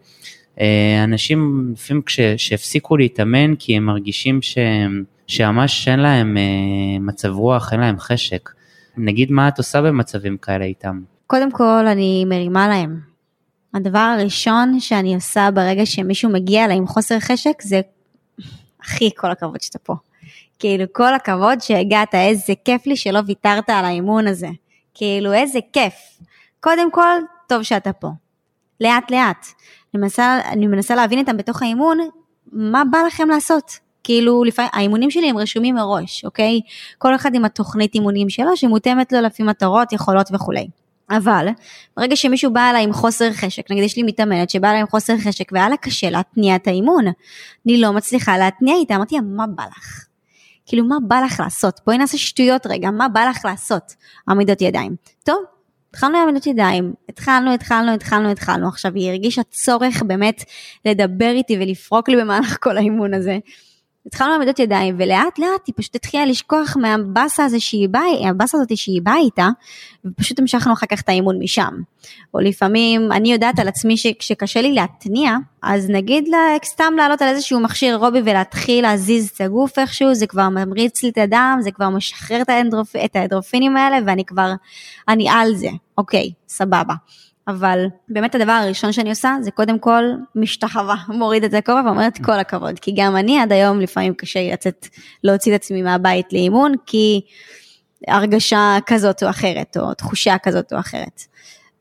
אנשים 1.05 1.71
לפעמים 1.73 2.03
כש- 2.03 2.21
שהפסיקו 2.37 2.97
להתאמן 2.97 3.57
כי 3.57 3.77
הם 3.77 3.85
מרגישים 3.85 4.43
שהם, 4.43 5.05
שממש 5.27 5.89
אין 5.89 6.01
להם 6.01 6.37
אה, 6.37 6.43
מצב 7.01 7.29
רוח, 7.29 7.73
אין 7.73 7.81
להם 7.81 7.99
חשק. 7.99 8.51
נגיד 8.97 9.33
מה 9.33 9.49
את 9.49 9.59
עושה 9.59 9.83
במצבים 9.83 10.37
כאלה 10.37 10.65
איתם? 10.65 11.01
קודם 11.27 11.53
כל 11.53 11.87
אני 11.87 12.25
מרימה 12.25 12.69
להם. 12.69 13.01
הדבר 13.75 13.99
הראשון 13.99 14.81
שאני 14.81 15.15
עושה 15.15 15.49
ברגע 15.55 15.87
שמישהו 15.87 16.31
מגיע 16.31 16.65
אליי 16.65 16.77
עם 16.77 16.87
חוסר 16.87 17.21
חשק 17.21 17.63
זה, 17.63 17.81
אחי, 18.83 19.11
כל 19.17 19.31
הכבוד 19.31 19.61
שאתה 19.61 19.79
פה. 19.79 19.95
כאילו, 20.59 20.85
כל 20.93 21.15
הכבוד 21.15 21.61
שהגעת, 21.61 22.15
איזה 22.15 22.53
כיף 22.65 22.87
לי 22.87 22.97
שלא 22.97 23.21
ויתרת 23.27 23.71
על 23.71 23.85
האימון 23.85 24.27
הזה. 24.27 24.49
כאילו, 24.95 25.33
איזה 25.33 25.59
כיף. 25.73 25.95
קודם 26.61 26.93
כל, 26.93 27.19
טוב 27.49 27.63
שאתה 27.63 27.93
פה. 27.93 28.09
לאט 28.81 29.11
לאט. 29.11 29.47
אני 29.95 30.03
מנסה, 30.03 30.41
אני 30.45 30.67
מנסה 30.67 30.95
להבין 30.95 31.19
איתם 31.19 31.37
בתוך 31.37 31.63
האימון, 31.63 31.99
מה 32.53 32.83
בא 32.91 32.99
לכם 33.07 33.29
לעשות? 33.29 33.73
כאילו, 34.05 34.45
לפעמים, 34.45 34.71
האימונים 34.75 35.11
שלי 35.11 35.31
הם 35.31 35.39
רשומים 35.39 35.75
מראש, 35.75 36.25
אוקיי? 36.25 36.61
כל 36.99 37.15
אחד 37.15 37.35
עם 37.35 37.45
התוכנית 37.45 37.95
אימונים 37.95 38.29
שלו, 38.29 38.57
שמותאמת 38.57 39.13
לו 39.13 39.21
לפי 39.21 39.43
מטרות, 39.43 39.93
יכולות 39.93 40.27
וכולי. 40.33 40.69
אבל 41.11 41.47
ברגע 41.97 42.17
שמישהו 42.17 42.53
בא 42.53 42.71
אליי 42.71 42.85
עם 42.85 42.93
חוסר 42.93 43.33
חשק, 43.33 43.71
נגיד 43.71 43.85
יש 43.85 43.97
לי 43.97 44.03
מתאמנת 44.03 44.51
שבאה 44.51 44.71
אליי 44.71 44.81
עם 44.81 44.87
חוסר 44.87 45.19
חשק 45.19 45.53
והיה 45.53 45.69
לה 45.69 45.77
קשה 45.77 46.11
להתניע 46.11 46.57
את 46.57 46.67
האימון, 46.67 47.05
אני 47.67 47.81
לא 47.81 47.93
מצליחה 47.93 48.39
להתניע 48.39 48.75
איתה, 48.77 48.97
אמרתי 48.97 49.15
לה, 49.15 49.21
מה 49.21 49.47
בא 49.47 49.65
לך? 49.65 50.05
כאילו, 50.67 50.85
מה 50.85 50.97
בא 51.09 51.21
לך 51.21 51.41
לעשות? 51.41 51.81
בואי 51.87 51.99
נעשה 51.99 52.19
שטויות 52.19 52.67
רגע, 52.67 52.91
מה 52.91 53.09
בא 53.09 53.25
לך 53.25 53.45
לעשות? 53.45 53.95
עמידות 54.29 54.61
ידיים. 54.61 54.97
טוב, 55.25 55.39
התחלנו 55.91 56.19
עמידות 56.19 56.47
ידיים, 56.47 56.93
התחלנו, 57.09 57.55
התחלנו, 57.55 57.95
התחלנו, 57.95 58.31
התחלנו. 58.31 58.69
עכשיו, 58.69 58.95
היא 58.95 59.11
הרגישה 59.11 59.43
צורך 59.43 60.03
באמת 60.03 60.45
לדבר 60.85 61.31
איתי 61.31 61.57
ולפרוק 61.61 62.09
לי 62.09 62.17
במהלך 62.17 62.57
כל 62.61 62.77
האימון 62.77 63.15
הזה. 63.15 63.39
התחלנו 64.07 64.31
עם 64.31 64.37
עמידות 64.37 64.59
ידיים, 64.59 64.95
ולאט 64.99 65.39
לאט 65.39 65.67
היא 65.67 65.75
פשוט 65.77 65.95
התחילה 65.95 66.27
לשכוח 66.27 66.77
מהבאסה 66.77 67.45
הזה 67.45 67.61
שהיא 67.61 67.89
באה, 67.89 68.29
הבאסה 68.29 68.59
הזאת 68.59 68.77
שהיא 68.77 69.03
באה 69.03 69.17
איתה, 69.17 69.49
ופשוט 70.05 70.39
המשכנו 70.39 70.73
אחר 70.73 70.87
כך 70.87 71.01
את 71.01 71.09
האימון 71.09 71.39
משם. 71.39 71.75
או 72.35 72.41
לפעמים, 72.41 73.13
אני 73.13 73.33
יודעת 73.33 73.59
על 73.59 73.69
עצמי 73.69 73.97
שכשקשה 73.97 74.61
לי 74.61 74.73
להתניע, 74.73 75.37
אז 75.63 75.91
נגיד 75.91 76.29
לה, 76.29 76.39
סתם 76.65 76.93
לעלות 76.97 77.23
על 77.23 77.29
איזשהו 77.29 77.61
מכשיר 77.61 77.91
אירובי 77.91 78.21
ולהתחיל 78.25 78.83
להזיז 78.83 79.29
את 79.29 79.41
הגוף 79.41 79.79
איכשהו, 79.79 80.15
זה 80.15 80.27
כבר 80.27 80.49
ממריץ 80.49 81.03
לי 81.03 81.09
את 81.09 81.19
הדם, 81.19 81.59
זה 81.61 81.71
כבר 81.71 81.89
משחרר 81.89 82.43
את, 82.43 82.49
האנדרופ, 82.49 83.55
האלה, 83.55 83.97
ואני 84.07 84.25
כבר, 84.25 84.53
אני 85.09 85.29
על 85.31 85.55
זה, 85.55 85.71
אוקיי, 85.99 86.33
סבבה. 86.49 86.95
אבל 87.51 87.87
באמת 88.09 88.35
הדבר 88.35 88.53
הראשון 88.53 88.93
שאני 88.93 89.11
עושה 89.11 89.37
זה 89.41 89.51
קודם 89.51 89.79
כל 89.79 90.05
משתחווה, 90.35 90.97
מוריד 91.19 91.45
את 91.45 91.55
הכובע 91.55 91.83
ואומרת 91.85 92.19
כל 92.25 92.39
הכבוד, 92.39 92.79
כי 92.79 92.93
גם 92.97 93.17
אני 93.17 93.41
עד 93.41 93.53
היום 93.53 93.81
לפעמים 93.81 94.15
קשה 94.15 94.53
לצאת, 94.53 94.89
להוציא 95.25 95.55
את 95.55 95.61
עצמי 95.61 95.83
מהבית 95.83 96.33
לאימון, 96.33 96.75
כי 96.87 97.21
הרגשה 98.09 98.79
כזאת 98.87 99.23
או 99.23 99.31
אחרת, 99.31 99.77
או 99.81 99.95
תחושה 99.95 100.37
כזאת 100.43 100.73
או 100.73 100.79
אחרת. 100.79 101.23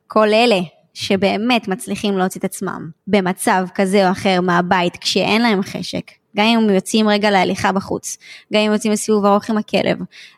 כל 0.08 0.28
אלה 0.28 0.60
שבאמת 0.94 1.68
מצליחים 1.68 2.18
להוציא 2.18 2.40
את 2.40 2.46
עצמם 2.46 2.90
במצב 3.08 3.66
כזה 3.76 4.08
או 4.08 4.12
אחר 4.12 4.42
מהבית 4.42 4.98
כשאין 4.98 5.42
להם 5.42 5.62
חשק, 5.64 6.12
גם 6.38 6.46
אם 6.46 6.60
הם 6.60 6.70
יוצאים 6.70 7.10
רגע 7.10 7.32
להליכה 7.32 7.72
בחוץ, 7.72 8.18
גם 8.54 8.60
אם 8.60 8.68
הם 8.68 8.74
יוצאים 8.74 8.94
לסיבוב 8.94 9.26
ארוך 9.26 9.50
עם 9.50 9.58
הכלב, 9.58 9.98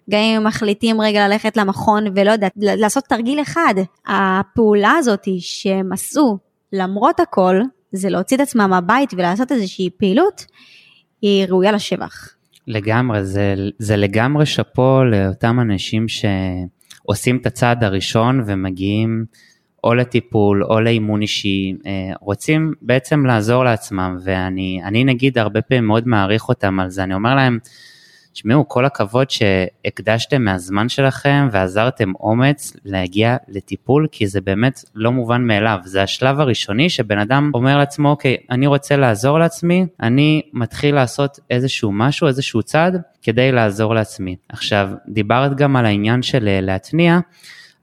גם 0.10 0.20
אם 0.20 0.38
הם 0.38 0.48
מחליטים 0.48 1.02
רגע 1.02 1.28
ללכת 1.28 1.58
למכון 1.58 2.04
ולא 2.16 2.32
יודעת, 2.32 2.54
לעשות 2.58 3.04
תרגיל 3.04 3.42
אחד. 3.42 3.74
הפעולה 4.08 4.92
הזאת 4.92 5.28
שהם 5.40 5.94
עשו 5.94 6.38
למרות 6.74 7.20
הכל, 7.20 7.62
זה 7.92 8.10
להוציא 8.10 8.38
את 8.38 8.42
עצמם 8.42 8.70
מהבית 8.70 9.14
ולעשות 9.14 9.52
איזושהי 9.52 9.90
פעילות, 9.98 10.46
היא 11.22 11.46
ראויה 11.46 11.72
לשבח. 11.72 12.30
לגמרי, 12.68 13.26
זה, 13.26 13.56
זה 13.80 13.98
לגמרי 13.98 14.46
שאפו 14.46 15.04
לאותם 15.04 15.60
אנשים 15.60 16.06
שעושים 16.08 17.38
את 17.38 17.46
הצעד 17.46 17.84
הראשון 17.84 18.44
ומגיעים 18.46 19.26
או 19.84 19.94
לטיפול 19.94 20.64
או 20.64 20.82
לאימון 20.82 21.22
אישי, 21.22 21.74
אה, 21.86 21.92
רוצים 22.22 22.74
בעצם 22.82 23.26
לעזור 23.26 23.64
לעצמם 23.64 24.18
ואני 24.24 24.82
אני 24.84 25.04
נגיד 25.04 25.38
הרבה 25.38 25.62
פעמים 25.62 25.88
מאוד 25.88 26.08
מעריך 26.08 26.50
אותם 26.50 26.80
על 26.80 26.90
זה, 26.90 27.04
אני 27.04 27.14
אומר 27.14 27.36
להם, 27.36 27.60
תשמעו, 28.34 28.68
כל 28.68 28.86
הכבוד 28.86 29.30
שהקדשתם 29.30 30.42
מהזמן 30.42 30.90
שלכם 30.90 31.48
ועזרתם 31.52 32.12
אומץ 32.20 32.74
להגיע 32.86 33.38
לטיפול, 33.48 34.08
כי 34.12 34.28
זה 34.28 34.42
באמת 34.42 34.84
לא 34.96 35.12
מובן 35.12 35.42
מאליו. 35.42 35.80
זה 35.84 36.04
השלב 36.04 36.40
הראשוני 36.40 36.90
שבן 36.90 37.18
אדם 37.18 37.52
אומר 37.54 37.78
לעצמו, 37.78 38.10
אוקיי, 38.10 38.38
אני 38.50 38.68
רוצה 38.68 38.98
לעזור 38.98 39.40
לעצמי, 39.40 39.86
אני 40.02 40.42
מתחיל 40.54 40.96
לעשות 40.96 41.40
איזשהו 41.50 41.92
משהו, 41.92 42.28
איזשהו 42.28 42.64
צעד, 42.64 43.02
כדי 43.22 43.52
לעזור 43.52 43.96
לעצמי. 43.96 44.36
עכשיו, 44.50 44.90
דיברת 45.08 45.58
גם 45.58 45.76
על 45.76 45.86
העניין 45.86 46.22
של 46.22 46.48
אה, 46.48 46.62
להתניע. 46.62 47.20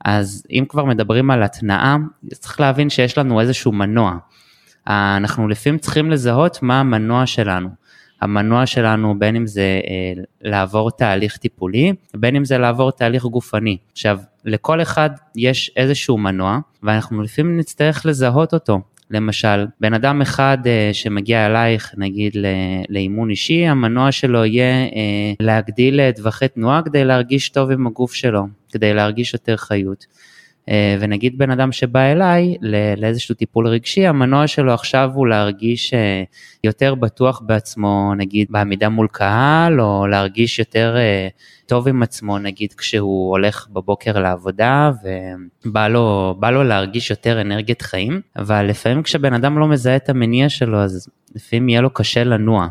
אז 0.05 0.43
אם 0.51 0.65
כבר 0.69 0.85
מדברים 0.85 1.31
על 1.31 1.43
התנאה, 1.43 1.95
צריך 2.33 2.59
להבין 2.59 2.89
שיש 2.89 3.17
לנו 3.17 3.41
איזשהו 3.41 3.71
מנוע. 3.71 4.17
אנחנו 4.87 5.47
לפעמים 5.47 5.79
צריכים 5.79 6.11
לזהות 6.11 6.63
מה 6.63 6.79
המנוע 6.79 7.25
שלנו. 7.25 7.69
המנוע 8.21 8.65
שלנו 8.65 9.19
בין 9.19 9.35
אם 9.35 9.47
זה 9.47 9.61
אה, 9.61 10.23
לעבור 10.41 10.91
תהליך 10.91 11.37
טיפולי, 11.37 11.93
בין 12.15 12.35
אם 12.35 12.45
זה 12.45 12.57
לעבור 12.57 12.91
תהליך 12.91 13.23
גופני. 13.23 13.77
עכשיו, 13.91 14.19
לכל 14.45 14.81
אחד 14.81 15.09
יש 15.35 15.71
איזשהו 15.75 16.17
מנוע, 16.17 16.59
ואנחנו 16.83 17.21
לפעמים 17.21 17.57
נצטרך 17.57 18.05
לזהות 18.05 18.53
אותו. 18.53 18.81
למשל, 19.11 19.65
בן 19.79 19.93
אדם 19.93 20.21
אחד 20.21 20.57
uh, 20.63 20.93
שמגיע 20.93 21.45
אלייך, 21.45 21.93
נגיד 21.97 22.35
לאימון 22.89 23.29
אישי, 23.29 23.65
המנוע 23.67 24.11
שלו 24.11 24.45
יהיה 24.45 24.87
uh, 24.87 24.91
להגדיל 25.39 26.11
טווחי 26.11 26.47
תנועה 26.47 26.81
כדי 26.85 27.05
להרגיש 27.05 27.49
טוב 27.49 27.71
עם 27.71 27.87
הגוף 27.87 28.13
שלו, 28.13 28.43
כדי 28.71 28.93
להרגיש 28.93 29.33
יותר 29.33 29.57
חיות. 29.57 30.05
Uh, 30.69 30.71
ונגיד 30.99 31.37
בן 31.37 31.51
אדם 31.51 31.71
שבא 31.71 31.99
אליי 31.99 32.55
לאיזשהו 32.97 33.35
טיפול 33.35 33.67
רגשי, 33.67 34.07
המנוע 34.07 34.47
שלו 34.47 34.73
עכשיו 34.73 35.11
הוא 35.13 35.27
להרגיש 35.27 35.93
uh, 35.93 35.97
יותר 36.63 36.95
בטוח 36.95 37.41
בעצמו, 37.45 38.13
נגיד 38.17 38.47
בעמידה 38.49 38.89
מול 38.89 39.07
קהל, 39.11 39.81
או 39.81 40.07
להרגיש 40.07 40.59
יותר 40.59 40.95
uh, 40.95 41.67
טוב 41.67 41.87
עם 41.87 42.03
עצמו, 42.03 42.39
נגיד 42.39 42.73
כשהוא 42.73 43.29
הולך 43.29 43.67
בבוקר 43.69 44.19
לעבודה 44.19 44.91
ובא 45.65 45.87
לו, 45.87 46.35
לו 46.51 46.63
להרגיש 46.63 47.09
יותר 47.09 47.41
אנרגיית 47.41 47.81
חיים, 47.81 48.21
אבל 48.37 48.65
לפעמים 48.65 49.03
כשבן 49.03 49.33
אדם 49.33 49.59
לא 49.59 49.67
מזהה 49.67 49.95
את 49.95 50.09
המניע 50.09 50.49
שלו, 50.49 50.77
אז 50.77 51.09
לפעמים 51.35 51.69
יהיה 51.69 51.81
לו 51.81 51.89
קשה 51.89 52.23
לנוע. 52.23 52.67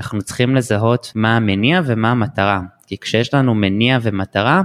אנחנו 0.00 0.22
צריכים 0.22 0.56
לזהות 0.56 1.12
מה 1.14 1.36
המניע 1.36 1.80
ומה 1.84 2.10
המטרה, 2.10 2.60
כי 2.86 2.96
כשיש 2.98 3.34
לנו 3.34 3.54
מניע 3.54 3.98
ומטרה, 4.02 4.62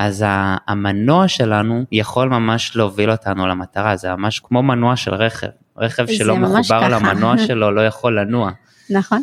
אז 0.00 0.24
המנוע 0.68 1.28
שלנו 1.28 1.84
יכול 1.92 2.28
ממש 2.28 2.76
להוביל 2.76 3.10
אותנו 3.10 3.46
למטרה, 3.46 3.96
זה 3.96 4.14
ממש 4.14 4.40
כמו 4.44 4.62
מנוע 4.62 4.96
של 4.96 5.14
רכב, 5.14 5.46
רכב 5.76 6.06
שלא 6.06 6.36
מחובר 6.36 6.60
ככה. 6.62 6.88
למנוע 6.88 7.38
שלו 7.38 7.70
לא 7.70 7.86
יכול 7.86 8.20
לנוע. 8.20 8.50
נכון. 8.90 9.22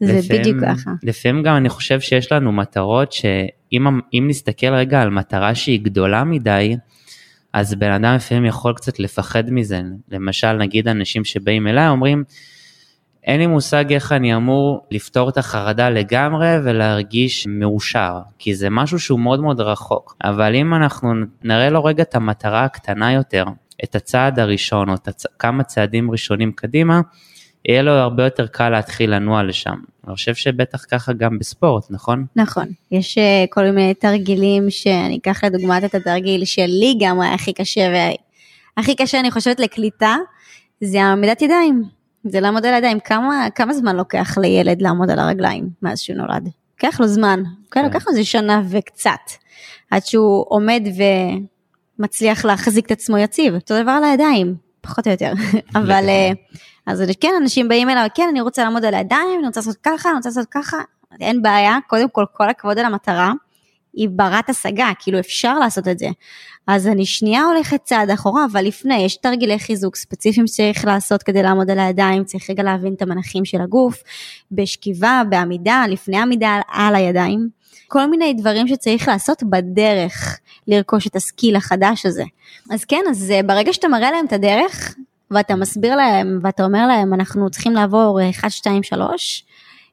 זה 0.00 0.12
לפעמים, 0.12 0.42
בדיוק 0.42 0.64
ככה. 0.64 0.90
לפעמים 1.02 1.42
גם 1.42 1.56
אני 1.56 1.68
חושב 1.68 2.00
שיש 2.00 2.32
לנו 2.32 2.52
מטרות 2.52 3.12
שאם 3.12 4.28
נסתכל 4.28 4.74
רגע 4.74 5.02
על 5.02 5.10
מטרה 5.10 5.54
שהיא 5.54 5.80
גדולה 5.80 6.24
מדי, 6.24 6.76
אז 7.52 7.74
בן 7.74 7.92
אדם 7.92 8.14
לפעמים 8.14 8.44
יכול 8.44 8.74
קצת 8.74 8.98
לפחד 8.98 9.50
מזה. 9.50 9.80
למשל, 10.10 10.52
נגיד 10.52 10.88
אנשים 10.88 11.24
שבאים 11.24 11.66
אליי 11.66 11.88
אומרים, 11.88 12.24
אין 13.26 13.40
לי 13.40 13.46
מושג 13.46 13.92
איך 13.92 14.12
אני 14.12 14.36
אמור 14.36 14.86
לפתור 14.90 15.28
את 15.28 15.36
החרדה 15.36 15.90
לגמרי 15.90 16.48
ולהרגיש 16.64 17.46
מאושר, 17.46 18.18
כי 18.38 18.54
זה 18.54 18.70
משהו 18.70 18.98
שהוא 18.98 19.20
מאוד 19.20 19.40
מאוד 19.40 19.60
רחוק. 19.60 20.16
אבל 20.24 20.54
אם 20.54 20.74
אנחנו 20.74 21.12
נראה 21.44 21.70
לו 21.70 21.84
רגע 21.84 22.02
את 22.02 22.14
המטרה 22.14 22.64
הקטנה 22.64 23.12
יותר, 23.12 23.44
את 23.84 23.94
הצעד 23.94 24.38
הראשון 24.38 24.88
או 24.88 24.94
את 24.94 25.08
הצ... 25.08 25.26
כמה 25.38 25.62
צעדים 25.62 26.10
ראשונים 26.10 26.52
קדימה, 26.52 27.00
יהיה 27.68 27.82
לו 27.82 27.92
הרבה 27.92 28.24
יותר 28.24 28.46
קל 28.46 28.68
להתחיל 28.68 29.14
לנוע 29.14 29.42
לשם. 29.42 29.74
אני 30.06 30.14
חושב 30.14 30.34
שבטח 30.34 30.84
ככה 30.90 31.12
גם 31.12 31.38
בספורט, 31.38 31.84
נכון? 31.90 32.26
נכון, 32.36 32.66
יש 32.90 33.18
אה, 33.18 33.44
כל 33.50 33.70
מיני 33.70 33.94
תרגילים 33.94 34.70
שאני 34.70 35.18
אקח 35.18 35.44
לדוגמת 35.44 35.84
את 35.84 35.94
התרגיל 35.94 36.44
שלי 36.44 36.94
גם 37.00 37.20
היה 37.20 37.34
הכי 37.34 37.52
קשה, 37.52 38.10
והכי 38.76 38.94
קשה 38.94 39.20
אני 39.20 39.30
חושבת 39.30 39.60
לקליטה, 39.60 40.16
זה 40.80 41.02
העמידת 41.02 41.42
ידיים. 41.42 41.93
זה 42.24 42.40
לעמוד 42.40 42.66
על 42.66 42.74
הידיים, 42.74 43.00
כמה, 43.00 43.46
כמה 43.54 43.74
זמן 43.74 43.96
לוקח 43.96 44.38
לילד 44.38 44.82
לעמוד 44.82 45.10
על 45.10 45.18
הרגליים 45.18 45.68
מאז 45.82 45.98
שהוא 46.00 46.16
נולד? 46.16 46.48
לוקח 46.74 47.00
לו 47.00 47.06
זמן, 47.06 47.42
כן, 47.44 47.80
כן. 47.80 47.84
לוקח 47.84 48.06
לו 48.06 48.12
איזה 48.12 48.24
שנה 48.24 48.62
וקצת, 48.68 49.30
עד 49.90 50.06
שהוא 50.06 50.44
עומד 50.48 50.82
ומצליח 51.98 52.44
להחזיק 52.44 52.86
את 52.86 52.90
עצמו 52.90 53.18
יציב, 53.18 53.54
אותו 53.54 53.82
דבר 53.82 53.90
על 53.90 54.04
הידיים, 54.04 54.54
פחות 54.80 55.06
או 55.06 55.12
יותר, 55.12 55.32
אבל 55.78 56.08
אה, 56.08 56.30
אז 56.86 57.02
כן, 57.20 57.32
אנשים 57.42 57.68
באים 57.68 57.90
אליו, 57.90 58.06
כן, 58.14 58.26
אני 58.30 58.40
רוצה 58.40 58.64
לעמוד 58.64 58.84
על 58.84 58.94
הידיים, 58.94 59.38
אני 59.38 59.46
רוצה 59.46 59.60
לעשות 59.60 59.76
ככה, 59.82 60.08
אני 60.08 60.16
רוצה 60.16 60.28
לעשות 60.28 60.46
ככה, 60.50 60.76
אין 61.20 61.42
בעיה, 61.42 61.78
קודם 61.86 62.08
כל, 62.08 62.24
כל 62.32 62.50
הכבוד 62.50 62.78
על 62.78 62.84
המטרה, 62.84 63.32
היא 63.96 64.08
ברת 64.12 64.50
השגה, 64.50 64.90
כאילו 64.98 65.18
אפשר 65.18 65.58
לעשות 65.58 65.88
את 65.88 65.98
זה. 65.98 66.08
אז 66.66 66.86
אני 66.86 67.06
שנייה 67.06 67.42
הולכת 67.42 67.80
צעד 67.84 68.10
אחורה, 68.10 68.44
אבל 68.52 68.64
לפני, 68.64 69.02
יש 69.02 69.16
תרגילי 69.16 69.58
חיזוק 69.58 69.96
ספציפיים 69.96 70.46
שצריך 70.46 70.84
לעשות 70.84 71.22
כדי 71.22 71.42
לעמוד 71.42 71.70
על 71.70 71.78
הידיים, 71.78 72.24
צריך 72.24 72.50
רגע 72.50 72.62
להבין 72.62 72.94
את 72.94 73.02
המנחים 73.02 73.44
של 73.44 73.60
הגוף, 73.60 74.02
בשכיבה, 74.52 75.22
בעמידה, 75.28 75.84
לפני 75.88 76.18
עמידה 76.18 76.60
על 76.68 76.94
הידיים, 76.94 77.48
כל 77.88 78.06
מיני 78.06 78.34
דברים 78.34 78.68
שצריך 78.68 79.08
לעשות 79.08 79.42
בדרך 79.42 80.40
לרכוש 80.68 81.06
את 81.06 81.16
הסקיל 81.16 81.56
החדש 81.56 82.06
הזה. 82.06 82.24
אז 82.70 82.84
כן, 82.84 83.02
אז 83.10 83.30
אה, 83.30 83.42
ברגע 83.42 83.72
שאתה 83.72 83.88
מראה 83.88 84.10
להם 84.10 84.26
את 84.26 84.32
הדרך, 84.32 84.94
ואתה 85.30 85.54
מסביר 85.54 85.96
להם 85.96 86.38
ואתה 86.42 86.64
אומר 86.64 86.86
להם 86.86 87.14
אנחנו 87.14 87.50
צריכים 87.50 87.72
לעבור 87.72 88.20
1, 88.30 88.50
2, 88.50 88.82
3, 88.82 89.44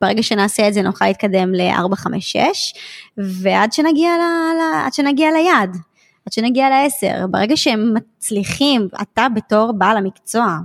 ברגע 0.01 0.24
שנעשה 0.24 0.67
את 0.67 0.74
זה 0.74 0.81
נוכל 0.81 1.05
להתקדם 1.05 1.53
ל-4, 1.53 1.96
5, 1.96 2.31
6, 2.31 2.74
ועד 3.17 3.74
שנגיע, 3.74 4.10
ל, 4.10 4.22
ל, 4.58 4.86
עד 4.86 4.93
שנגיע 4.93 5.31
ליעד, 5.31 5.77
עד 6.25 6.34
שנגיע 6.34 6.70
ל-10, 6.70 7.27
ברגע 7.27 7.58
שהם 7.58 7.93
מצליחים, 7.93 8.88
אתה 9.01 9.27
בתור 9.36 9.72
בעל 9.72 9.98
המקצוע, 9.98 10.58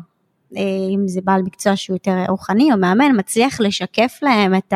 אה, 0.57 0.63
אם 0.95 1.09
זה 1.09 1.21
בעל 1.25 1.43
מקצוע 1.43 1.77
שהוא 1.77 1.95
יותר 1.95 2.25
רוחני 2.29 2.73
או 2.73 2.79
מאמן, 2.79 3.19
מצליח 3.19 3.61
לשקף 3.61 4.19
להם 4.23 4.55
את 4.55 4.73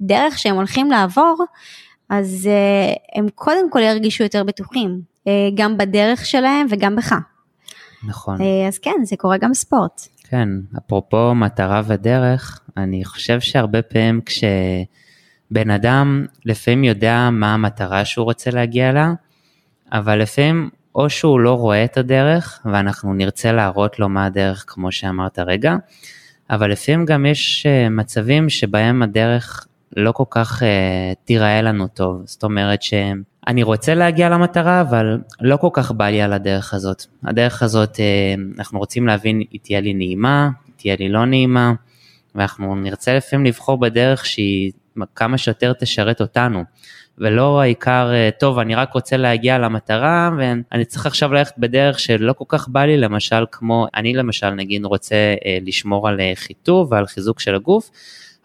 הדרך 0.00 0.38
שהם 0.38 0.54
הולכים 0.54 0.90
לעבור, 0.90 1.44
אז 2.08 2.48
אה, 2.50 3.18
הם 3.18 3.28
קודם 3.34 3.70
כל 3.70 3.80
ירגישו 3.80 4.22
יותר 4.22 4.44
בטוחים, 4.44 5.00
אה, 5.26 5.48
גם 5.54 5.76
בדרך 5.76 6.26
שלהם 6.26 6.66
וגם 6.70 6.96
בך. 6.96 7.14
נכון. 8.08 8.38
אז 8.68 8.78
כן, 8.78 8.94
זה 9.04 9.16
קורה 9.16 9.36
גם 9.38 9.50
בספורט. 9.50 10.08
כן, 10.32 10.48
אפרופו 10.78 11.34
מטרה 11.34 11.82
ודרך, 11.86 12.60
אני 12.76 13.04
חושב 13.04 13.40
שהרבה 13.40 13.82
פעמים 13.82 14.20
כשבן 14.26 15.70
אדם 15.70 16.26
לפעמים 16.44 16.84
יודע 16.84 17.28
מה 17.32 17.54
המטרה 17.54 18.04
שהוא 18.04 18.24
רוצה 18.24 18.50
להגיע 18.50 18.90
אליה, 18.90 19.12
אבל 19.92 20.22
לפעמים 20.22 20.70
או 20.94 21.10
שהוא 21.10 21.40
לא 21.40 21.54
רואה 21.54 21.84
את 21.84 21.96
הדרך 21.96 22.60
ואנחנו 22.64 23.14
נרצה 23.14 23.52
להראות 23.52 23.98
לו 23.98 24.08
מה 24.08 24.26
הדרך 24.26 24.64
כמו 24.68 24.92
שאמרת 24.92 25.38
רגע, 25.38 25.76
אבל 26.50 26.70
לפעמים 26.70 27.04
גם 27.04 27.26
יש 27.26 27.66
אה, 27.66 27.88
מצבים 27.88 28.48
שבהם 28.48 29.02
הדרך 29.02 29.66
לא 29.96 30.12
כל 30.12 30.24
כך 30.30 30.62
uh, 30.62 30.66
תיראה 31.24 31.62
לנו 31.62 31.88
טוב, 31.88 32.22
זאת 32.24 32.44
אומרת 32.44 32.82
שהם 32.82 33.22
אני 33.46 33.62
רוצה 33.62 33.94
להגיע 33.94 34.28
למטרה, 34.28 34.80
אבל 34.80 35.18
לא 35.40 35.56
כל 35.56 35.68
כך 35.72 35.92
בא 35.92 36.08
לי 36.08 36.22
על 36.22 36.32
הדרך 36.32 36.74
הזאת. 36.74 37.04
הדרך 37.24 37.62
הזאת, 37.62 38.00
אה, 38.00 38.34
אנחנו 38.58 38.78
רוצים 38.78 39.06
להבין, 39.06 39.42
היא 39.50 39.60
תהיה 39.62 39.80
לי 39.80 39.94
נעימה, 39.94 40.50
היא 40.66 40.74
תהיה 40.76 40.96
לי 40.98 41.08
לא 41.08 41.24
נעימה, 41.24 41.72
ואנחנו 42.34 42.74
נרצה 42.74 43.16
לפעמים 43.16 43.46
לבחור 43.46 43.78
בדרך 43.78 44.26
שהיא 44.26 44.72
כמה 45.14 45.38
שיותר 45.38 45.72
תשרת 45.72 46.20
אותנו. 46.20 46.64
ולא 47.18 47.60
העיקר, 47.60 48.10
אה, 48.12 48.30
טוב, 48.38 48.58
אני 48.58 48.74
רק 48.74 48.92
רוצה 48.92 49.16
להגיע 49.16 49.58
למטרה 49.58 50.30
ואני 50.38 50.84
צריך 50.84 51.06
עכשיו 51.06 51.32
ללכת 51.32 51.58
בדרך 51.58 51.98
שלא 51.98 52.32
כל 52.32 52.44
כך 52.48 52.68
בא 52.68 52.84
לי, 52.84 52.96
למשל 52.96 53.44
כמו, 53.52 53.86
אני 53.94 54.14
למשל 54.14 54.50
נגיד 54.50 54.84
רוצה 54.84 55.34
אה, 55.46 55.58
לשמור 55.62 56.08
על 56.08 56.20
חיטוב 56.34 56.92
ועל 56.92 57.06
חיזוק 57.06 57.40
של 57.40 57.54
הגוף, 57.54 57.90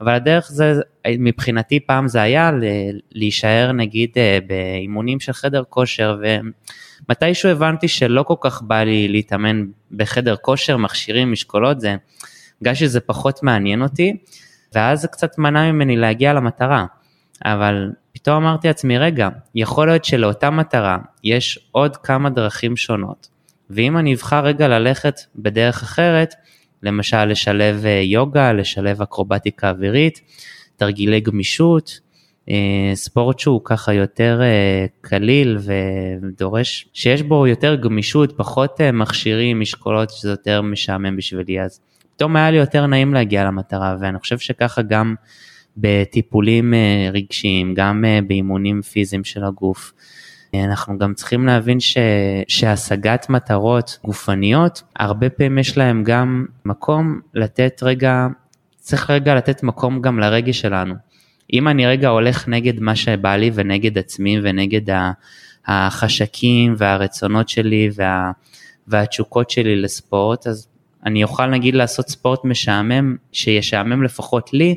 אבל 0.01 0.13
הדרך 0.13 0.47
זה, 0.51 0.73
מבחינתי 1.19 1.79
פעם 1.79 2.07
זה 2.07 2.21
היה 2.21 2.51
להישאר 3.11 3.71
נגיד 3.71 4.09
באימונים 4.47 5.19
של 5.19 5.33
חדר 5.33 5.63
כושר 5.69 6.17
ומתישהו 7.09 7.49
הבנתי 7.49 7.87
שלא 7.87 8.23
כל 8.23 8.35
כך 8.41 8.61
בא 8.61 8.83
לי 8.83 9.07
להתאמן 9.07 9.65
בחדר 9.91 10.35
כושר, 10.35 10.77
מכשירים, 10.77 11.31
משקולות, 11.31 11.79
זה, 11.79 11.95
בגלל 12.61 12.73
שזה 12.73 12.99
פחות 12.99 13.43
מעניין 13.43 13.81
אותי, 13.81 14.17
ואז 14.75 15.01
זה 15.01 15.07
קצת 15.07 15.37
מנע 15.37 15.71
ממני 15.71 15.97
להגיע 15.97 16.33
למטרה. 16.33 16.85
אבל 17.45 17.91
פתאום 18.13 18.35
אמרתי 18.43 18.67
לעצמי, 18.67 18.97
רגע, 18.97 19.29
יכול 19.55 19.87
להיות 19.87 20.05
שלאותה 20.05 20.49
מטרה 20.49 20.97
יש 21.23 21.59
עוד 21.71 21.97
כמה 21.97 22.29
דרכים 22.29 22.77
שונות, 22.77 23.27
ואם 23.69 23.97
אני 23.97 24.13
אבחר 24.13 24.45
רגע 24.45 24.67
ללכת 24.67 25.19
בדרך 25.35 25.83
אחרת, 25.83 26.33
למשל 26.83 27.25
לשלב 27.25 27.85
אה, 27.85 28.01
יוגה, 28.03 28.53
לשלב 28.53 29.01
אקרובטיקה 29.01 29.69
אווירית, 29.69 30.21
תרגילי 30.75 31.19
גמישות, 31.19 31.99
אה, 32.49 32.91
ספורט 32.93 33.39
שהוא 33.39 33.61
ככה 33.63 33.93
יותר 33.93 34.39
אה, 34.41 34.85
קליל 35.01 35.57
ודורש, 36.21 36.87
שיש 36.93 37.21
בו 37.21 37.47
יותר 37.47 37.75
גמישות, 37.75 38.37
פחות 38.37 38.81
מכשירים, 38.93 39.59
משקולות, 39.59 40.09
שזה 40.09 40.29
יותר 40.29 40.61
משעמם 40.61 41.15
בשבילי, 41.15 41.61
אז 41.61 41.79
פתאום 42.15 42.35
היה 42.35 42.51
לי 42.51 42.57
יותר 42.57 42.85
נעים 42.85 43.13
להגיע 43.13 43.43
למטרה, 43.43 43.95
ואני 43.99 44.19
חושב 44.19 44.37
שככה 44.37 44.81
גם 44.81 45.15
בטיפולים 45.77 46.73
רגשיים, 47.13 47.73
גם 47.73 48.05
באימונים 48.27 48.81
פיזיים 48.81 49.23
של 49.23 49.43
הגוף. 49.43 49.93
אנחנו 50.55 50.97
גם 50.97 51.13
צריכים 51.13 51.45
להבין 51.45 51.79
ש... 51.79 51.97
שהשגת 52.47 53.29
מטרות 53.29 53.99
גופניות, 54.05 54.83
הרבה 54.95 55.29
פעמים 55.29 55.57
יש 55.57 55.77
להם 55.77 56.03
גם 56.03 56.45
מקום 56.65 57.19
לתת 57.33 57.79
רגע, 57.83 58.27
צריך 58.77 59.09
רגע 59.09 59.35
לתת 59.35 59.63
מקום 59.63 60.01
גם 60.01 60.19
לרגש 60.19 60.61
שלנו. 60.61 60.95
אם 61.53 61.67
אני 61.67 61.85
רגע 61.85 62.07
הולך 62.07 62.47
נגד 62.47 62.79
מה 62.79 62.95
שבא 62.95 63.35
לי 63.35 63.51
ונגד 63.53 63.97
עצמי 63.97 64.39
ונגד 64.43 64.95
החשקים 65.67 66.73
והרצונות 66.77 67.49
שלי 67.49 67.89
וה... 67.95 68.31
והתשוקות 68.87 69.49
שלי 69.49 69.75
לספורט, 69.75 70.47
אז 70.47 70.67
אני 71.05 71.23
אוכל 71.23 71.45
נגיד 71.45 71.75
לעשות 71.75 72.09
ספורט 72.09 72.45
משעמם, 72.45 73.15
שישעמם 73.31 74.03
לפחות 74.03 74.53
לי, 74.53 74.75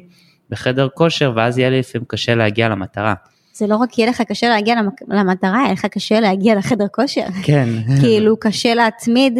בחדר 0.51 0.89
כושר, 0.95 1.33
ואז 1.37 1.59
יהיה 1.59 1.71
לי 1.71 1.79
לפעמים 1.79 2.05
קשה 2.09 2.35
להגיע 2.35 2.69
למטרה. 2.69 3.15
זה 3.61 3.67
לא 3.67 3.77
רק 3.77 3.99
יהיה 3.99 4.11
לך 4.11 4.21
קשה 4.21 4.49
להגיע 4.49 4.75
למטרה, 5.09 5.59
יהיה 5.63 5.73
לך 5.73 5.87
קשה 5.87 6.21
להגיע 6.21 6.55
לחדר 6.55 6.87
כושר. 6.93 7.27
כן. 7.43 7.69
כאילו 8.01 8.37
קשה 8.37 8.75
להתמיד 8.75 9.39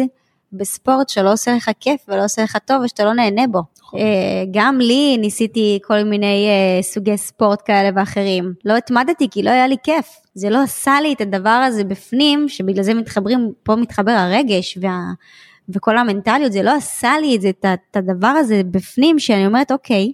בספורט 0.53 1.09
שלא 1.09 1.33
עושה 1.33 1.55
לך 1.55 1.71
כיף 1.79 2.01
ולא 2.07 2.23
עושה 2.23 2.43
לך 2.43 2.57
טוב 2.65 2.81
ושאתה 2.83 3.05
לא 3.05 3.13
נהנה 3.13 3.47
בו. 3.47 3.61
נכון. 3.81 3.99
אה, 3.99 4.05
גם 4.51 4.79
לי 4.79 5.17
ניסיתי 5.17 5.79
כל 5.83 6.03
מיני 6.03 6.47
אה, 6.47 6.81
סוגי 6.81 7.17
ספורט 7.17 7.61
כאלה 7.65 7.89
ואחרים. 7.95 8.53
לא 8.65 8.77
התמדתי 8.77 9.27
כי 9.31 9.43
לא 9.43 9.49
היה 9.49 9.67
לי 9.67 9.75
כיף. 9.83 10.07
זה 10.33 10.49
לא 10.49 10.63
עשה 10.63 11.01
לי 11.01 11.13
את 11.13 11.21
הדבר 11.21 11.49
הזה 11.49 11.83
בפנים, 11.83 12.49
שבגלל 12.49 12.83
זה 12.83 12.93
מתחברים, 12.93 13.51
פה 13.63 13.75
מתחבר 13.75 14.11
הרגש 14.11 14.77
וה... 14.81 14.99
וכל 15.69 15.97
המנטליות, 15.97 16.51
זה 16.51 16.63
לא 16.63 16.75
עשה 16.75 17.11
לי 17.21 17.35
את, 17.35 17.41
זה, 17.41 17.49
את 17.49 17.95
הדבר 17.95 18.27
הזה 18.27 18.61
בפנים, 18.71 19.19
שאני 19.19 19.47
אומרת, 19.47 19.71
אוקיי, 19.71 20.11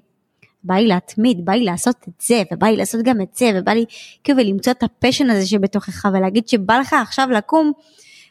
בא 0.67 0.75
לי 0.75 0.88
להתמיד, 0.88 1.45
בא 1.45 1.53
לי 1.53 1.63
לעשות 1.63 1.95
את 2.07 2.13
זה, 2.21 2.43
ובא 2.51 2.67
לי 2.67 2.77
לעשות 2.77 3.01
גם 3.03 3.21
את 3.21 3.36
זה, 3.36 3.51
ובא 3.55 3.71
לי 3.71 3.86
כאילו 4.24 4.39
למצוא 4.39 4.71
את 4.71 4.83
הפשן 4.83 5.29
הזה 5.29 5.47
שבתוכך, 5.47 6.05
ולהגיד 6.13 6.47
שבא 6.47 6.77
לך 6.77 6.95
עכשיו 7.01 7.27
לקום 7.31 7.71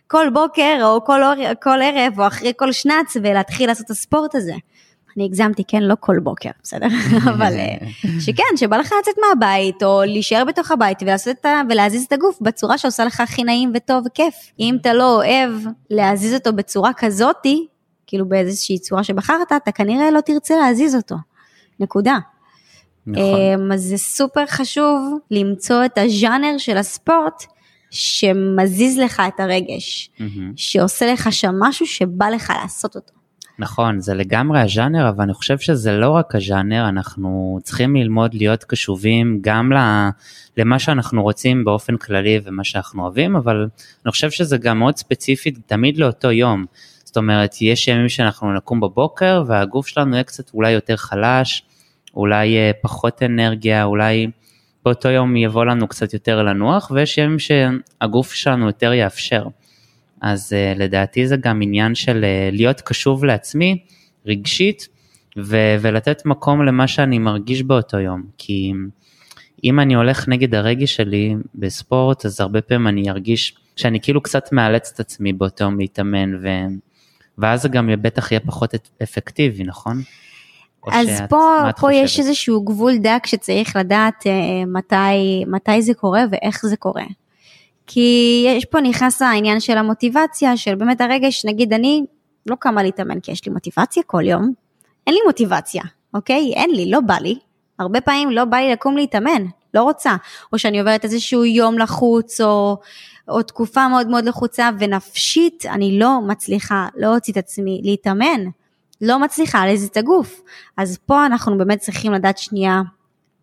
כל 0.07 0.31
בוקר, 0.33 0.79
או 0.83 1.05
כל, 1.05 1.23
אור, 1.23 1.35
כל 1.63 1.79
ערב, 1.83 2.21
או 2.21 2.27
אחרי 2.27 2.53
כל 2.57 2.73
שנץ, 2.73 3.17
ולהתחיל 3.23 3.69
לעשות 3.69 3.87
את 3.87 3.91
הספורט 3.91 4.35
הזה. 4.35 4.55
אני 5.17 5.25
הגזמתי, 5.25 5.63
כן, 5.69 5.83
לא 5.83 5.95
כל 6.01 6.19
בוקר, 6.19 6.51
בסדר? 6.63 6.87
אבל 7.35 7.53
אה, 7.53 7.77
שכן, 8.21 8.57
שבא 8.57 8.77
לך 8.77 8.95
לצאת 9.01 9.15
מהבית, 9.29 9.83
או 9.83 10.03
להישאר 10.05 10.45
בתוך 10.45 10.71
הבית 10.71 11.03
ולעשות 11.03 11.37
את 11.41 11.45
ה... 11.45 11.61
ולהזיז 11.71 12.05
את 12.05 12.13
הגוף 12.13 12.39
בצורה 12.41 12.79
שעושה 12.79 13.05
לך 13.05 13.21
הכי 13.21 13.45
נעים 13.45 13.73
וטוב 13.75 14.07
וכיף. 14.07 14.35
אם 14.61 14.77
אתה 14.81 14.93
לא 14.93 15.15
אוהב 15.15 15.53
להזיז 15.91 16.35
אותו 16.35 16.53
בצורה 16.53 16.93
כזאתי, 16.93 17.67
כאילו 18.07 18.29
באיזושהי 18.29 18.79
צורה 18.79 19.05
שבחרת, 19.05 19.53
אתה 19.57 19.73
כנראה 19.73 20.11
לא 20.11 20.21
תרצה 20.21 20.57
להזיז 20.57 20.95
אותו. 20.95 21.17
נקודה. 21.81 22.19
נכון. 23.07 23.25
אמ, 23.25 23.73
אז 23.73 23.83
זה 23.83 23.97
סופר 23.97 24.47
חשוב 24.47 25.19
למצוא 25.31 25.85
את 25.85 25.99
הז'אנר 25.99 26.59
של 26.59 26.77
הספורט 26.77 27.45
שמזיז 27.91 28.99
לך 28.99 29.23
את 29.29 29.41
הרגש, 29.41 30.11
mm-hmm. 30.19 30.23
שעושה 30.57 31.13
לך 31.13 31.33
שם 31.33 31.55
משהו 31.59 31.87
שבא 31.87 32.29
לך 32.29 32.53
לעשות 32.63 32.95
אותו. 32.95 33.13
נכון, 33.59 34.01
זה 34.01 34.15
לגמרי 34.15 34.61
הז'אנר, 34.61 35.09
אבל 35.09 35.23
אני 35.25 35.35
חושב 35.35 35.59
שזה 35.59 35.93
לא 35.93 36.11
רק 36.11 36.35
הז'אנר, 36.35 36.89
אנחנו 36.89 37.59
צריכים 37.63 37.97
ללמוד 37.97 38.35
להיות 38.35 38.65
קשובים 38.65 39.39
גם 39.41 39.73
למה 40.57 40.79
שאנחנו 40.79 41.23
רוצים 41.23 41.65
באופן 41.65 41.97
כללי 41.97 42.41
ומה 42.45 42.65
שאנחנו 42.65 43.03
אוהבים, 43.03 43.37
אבל 43.37 43.69
אני 44.05 44.11
חושב 44.11 44.31
שזה 44.31 44.57
גם 44.57 44.79
מאוד 44.79 44.97
ספציפי 44.97 45.51
תמיד 45.51 45.99
לאותו 45.99 46.33
יום. 46.33 46.65
זאת 47.17 47.21
אומרת, 47.21 47.55
יש 47.61 47.89
ימים 47.89 48.09
שאנחנו 48.09 48.55
נקום 48.55 48.81
בבוקר 48.81 49.43
והגוף 49.47 49.87
שלנו 49.87 50.15
יהיה 50.15 50.25
קצת 50.25 50.55
אולי 50.55 50.71
יותר 50.71 50.97
חלש, 50.97 51.63
אולי 52.17 52.57
אה, 52.57 52.71
פחות 52.83 53.23
אנרגיה, 53.23 53.85
אולי 53.85 54.27
באותו 54.85 55.09
יום 55.09 55.37
יבוא 55.37 55.65
לנו 55.65 55.89
קצת 55.89 56.15
יותר 56.15 56.43
לנוח, 56.43 56.91
ויש 56.91 57.19
ימים 57.19 57.39
שהגוף 57.39 58.33
שלנו 58.33 58.67
יותר 58.67 58.93
יאפשר. 58.93 59.47
אז 60.21 60.53
uh, 60.53 60.79
לדעתי 60.79 61.27
זה 61.27 61.37
גם 61.37 61.63
עניין 61.63 61.95
של 61.95 62.25
uh, 62.25 62.55
להיות 62.55 62.81
קשוב 62.81 63.25
לעצמי, 63.25 63.79
רגשית, 64.27 64.89
ו- 65.39 65.77
ולתת 65.81 66.27
מקום 66.27 66.65
למה 66.65 66.87
שאני 66.87 67.19
מרגיש 67.19 67.63
באותו 67.63 67.99
יום. 67.99 68.23
כי 68.39 68.73
אם 69.65 69.81
אני 69.81 69.95
הולך 69.95 70.29
נגד 70.29 70.55
הרגש 70.55 70.97
שלי 70.97 71.35
בספורט, 71.55 72.27
אז 72.27 72.41
הרבה 72.41 72.61
פעמים 72.61 72.87
אני 72.87 73.11
ארגיש 73.11 73.55
שאני 73.77 74.01
כאילו 74.01 74.21
קצת 74.21 74.53
מאלץ 74.53 74.93
את 74.95 75.01
עצמי 75.01 75.33
באותו 75.33 75.65
יום 75.65 75.79
להתאמן, 75.79 76.35
ו- 76.35 76.86
ואז 77.39 77.63
זה 77.63 77.69
גם 77.69 77.91
בטח 78.03 78.33
יהיה 78.33 78.41
פחות 78.41 78.75
אפקטיבי, 79.03 79.65
נכון? 79.65 80.03
אז 80.93 81.07
שאת, 81.19 81.31
פה, 81.31 81.61
פה 81.81 81.93
יש 81.93 82.19
איזשהו 82.19 82.65
גבול 82.65 82.99
דק 82.99 83.27
שצריך 83.27 83.77
לדעת 83.77 84.27
אה, 84.27 84.65
מתי, 84.67 85.45
מתי 85.47 85.83
זה 85.83 85.95
קורה 85.95 86.25
ואיך 86.31 86.67
זה 86.67 86.77
קורה. 86.77 87.05
כי 87.87 88.45
יש 88.49 88.65
פה 88.65 88.81
נכנס 88.81 89.23
העניין 89.23 89.61
של 89.61 89.79
המוטיבציה, 89.79 90.57
של 90.57 90.75
באמת 90.75 91.01
הרגש, 91.01 91.45
נגיד 91.45 91.73
אני 91.73 92.05
לא 92.47 92.57
קמה 92.61 92.83
להתאמן 92.83 93.21
כי 93.21 93.33
יש 93.33 93.47
לי 93.47 93.53
מוטיבציה 93.53 94.03
כל 94.07 94.27
יום, 94.27 94.53
אין 95.07 95.15
לי 95.15 95.21
מוטיבציה, 95.27 95.83
אוקיי? 96.15 96.53
אין 96.55 96.71
לי, 96.71 96.91
לא 96.91 97.01
בא 97.01 97.15
לי. 97.21 97.39
הרבה 97.79 98.01
פעמים 98.01 98.31
לא 98.31 98.45
בא 98.45 98.57
לי 98.57 98.73
לקום 98.73 98.97
להתאמן, 98.97 99.43
לא 99.75 99.83
רוצה. 99.83 100.17
או 100.53 100.59
שאני 100.59 100.79
עוברת 100.79 101.05
איזשהו 101.05 101.45
יום 101.45 101.79
לחוץ, 101.79 102.41
או, 102.41 102.77
או 103.29 103.43
תקופה 103.43 103.89
מאוד 103.89 104.09
מאוד 104.09 104.25
לחוצה, 104.25 104.71
ונפשית 104.79 105.67
אני 105.67 105.99
לא 105.99 106.21
מצליחה 106.21 106.89
להוציא 106.97 107.33
את 107.33 107.39
עצמי 107.39 107.81
להתאמן. 107.85 108.41
לא 109.01 109.19
מצליחה 109.19 109.67
להזיז 109.67 109.89
את 109.89 109.97
הגוף. 109.97 110.43
אז 110.77 110.99
פה 111.07 111.27
אנחנו 111.27 111.59
באמת 111.59 111.79
צריכים 111.79 112.13
לדעת 112.13 112.39
שנייה 112.39 112.83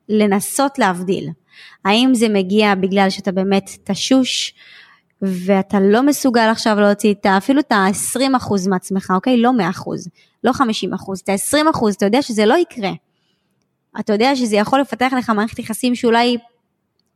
לנסות 0.10 0.80
להבדיל. 0.80 1.30
האם 1.86 2.14
זה 2.14 2.30
מגיע 2.30 2.76
בגלל 2.76 3.10
שאתה 3.10 3.32
באמת 3.32 3.70
תשוש 3.84 4.54
ואתה 5.22 5.80
לא 5.80 6.04
מסוגל 6.04 6.50
עכשיו 6.52 6.80
להוציא 6.80 7.14
את 7.14 7.26
אפילו 7.26 7.60
את 7.60 7.72
ה-20% 7.72 8.70
מעצמך, 8.70 9.12
אוקיי? 9.16 9.38
לא 9.38 9.52
100%, 9.76 9.90
לא 10.44 10.52
50%, 10.52 10.64
את 11.24 11.30
ה-20%, 11.30 11.90
אתה 11.98 12.06
יודע 12.06 12.22
שזה 12.22 12.46
לא 12.46 12.58
יקרה. 12.58 12.92
אתה 14.00 14.14
יודע 14.14 14.36
שזה 14.36 14.56
יכול 14.56 14.82
לפתח 14.82 15.14
לך 15.18 15.30
מערכת 15.30 15.60
יחסים 15.60 15.96
שאולי 15.96 16.38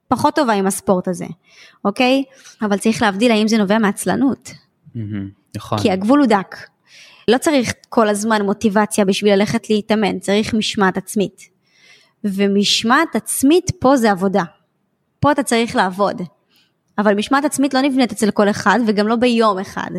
פחות 0.08 0.36
טובה 0.36 0.54
עם 0.54 0.68
הספורט 0.68 1.08
הזה, 1.08 1.26
אוקיי? 1.86 2.24
אבל 2.62 2.78
צריך 2.78 3.02
להבדיל 3.02 3.32
האם 3.32 3.48
זה 3.48 3.58
נובע 3.58 3.78
מעצלנות. 3.78 4.52
נכון. 5.56 5.80
כי 5.80 5.92
הגבול 5.92 6.20
הוא 6.20 6.28
דק. 6.28 6.56
לא 7.28 7.38
צריך 7.38 7.74
כל 7.90 8.08
הזמן 8.08 8.42
מוטיבציה 8.42 9.06
בשביל 9.06 9.34
ללכת 9.34 9.70
להתאמן, 9.70 10.20
צריך 10.20 10.54
משמעת 10.54 10.98
עצמית. 10.98 11.42
ומשמעת 12.24 13.16
עצמית 13.16 13.72
פה 13.80 13.98
זה 13.98 14.12
עבודה. 14.12 14.44
פה 15.20 15.32
אתה 15.32 15.44
צריך 15.44 15.76
לעבוד. 15.76 16.22
אבל 16.98 17.16
משמעת 17.16 17.46
עצמית 17.46 17.74
לא 17.74 17.82
נבנית 17.82 18.12
אצל 18.12 18.32
כל 18.32 18.50
אחד 18.50 18.80
וגם 18.88 19.08
לא 19.08 19.16
ביום 19.16 19.60
אחד. 19.60 19.92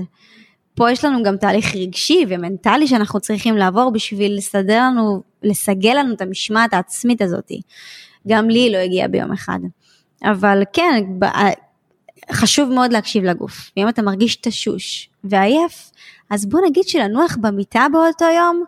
פה 0.74 0.90
יש 0.90 1.04
לנו 1.04 1.22
גם 1.22 1.36
תהליך 1.36 1.74
רגשי 1.76 2.24
ומנטלי 2.28 2.86
שאנחנו 2.86 3.20
צריכים 3.20 3.56
לעבור 3.56 3.90
בשביל 3.90 4.36
לסדר 4.36 4.82
לנו, 4.82 5.22
לסגל 5.42 5.94
לנו 5.98 6.14
את 6.14 6.20
המשמעת 6.20 6.74
העצמית 6.74 7.22
הזאת. 7.22 7.52
גם 8.28 8.50
לי 8.50 8.72
לא 8.72 8.78
הגיע 8.78 9.08
ביום 9.08 9.32
אחד. 9.32 9.58
אבל 10.24 10.62
כן, 10.72 11.04
חשוב 12.32 12.70
מאוד 12.70 12.92
להקשיב 12.92 13.24
לגוף. 13.24 13.70
ואם 13.76 13.88
אתה 13.88 14.02
מרגיש 14.02 14.36
תשוש 14.36 15.08
ועייף, 15.24 15.90
אז 16.30 16.46
בוא 16.46 16.60
נגיד 16.66 16.88
שלנוח 16.88 17.36
במיטה 17.40 17.86
באותו 17.92 18.24
יום, 18.24 18.64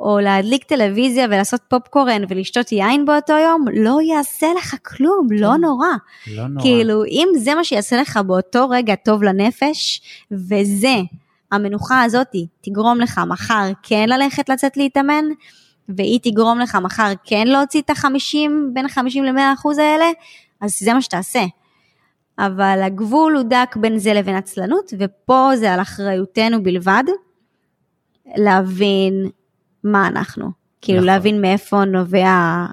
או 0.00 0.20
להדליק 0.20 0.64
טלוויזיה 0.64 1.24
ולעשות 1.26 1.60
פופקורן 1.68 2.22
ולשתות 2.28 2.72
יין 2.72 3.04
באותו 3.04 3.32
יום, 3.32 3.64
לא 3.74 3.98
יעשה 4.02 4.46
לך 4.58 4.76
כלום, 4.82 5.28
לא 5.30 5.56
נורא. 5.56 5.86
לא 6.26 6.46
נורא. 6.48 6.62
כאילו, 6.62 7.04
אם 7.04 7.28
זה 7.38 7.54
מה 7.54 7.64
שיעשה 7.64 8.00
לך 8.00 8.16
באותו 8.16 8.68
רגע 8.68 8.94
טוב 8.94 9.22
לנפש, 9.22 10.00
וזה, 10.32 10.96
המנוחה 11.52 12.02
הזאת 12.02 12.26
תגרום 12.60 13.00
לך 13.00 13.20
מחר 13.28 13.70
כן 13.82 14.08
ללכת 14.08 14.48
לצאת 14.48 14.76
להתאמן, 14.76 15.24
והיא 15.88 16.20
תגרום 16.22 16.58
לך 16.58 16.74
מחר 16.74 17.12
כן 17.24 17.46
להוציא 17.46 17.80
את 17.80 17.90
החמישים, 17.90 18.70
בין 18.72 18.84
החמישים 18.84 19.24
למאה 19.24 19.52
אחוז 19.52 19.78
האלה, 19.78 20.06
אז 20.60 20.78
זה 20.80 20.94
מה 20.94 21.02
שתעשה. 21.02 21.44
אבל 22.38 22.80
הגבול 22.82 23.36
הוא 23.36 23.42
דק 23.42 23.76
בין 23.76 23.98
זה 23.98 24.14
לבין 24.14 24.36
עצלנות, 24.36 24.92
ופה 24.98 25.50
זה 25.56 25.72
על 25.72 25.80
אחריותנו 25.80 26.62
בלבד, 26.62 27.04
להבין 28.36 29.28
מה 29.84 30.06
אנחנו. 30.06 30.50
כאילו 30.80 30.98
נכון. 30.98 31.06
להבין 31.06 31.40
מאיפה 31.40 31.84
נובע 31.84 32.66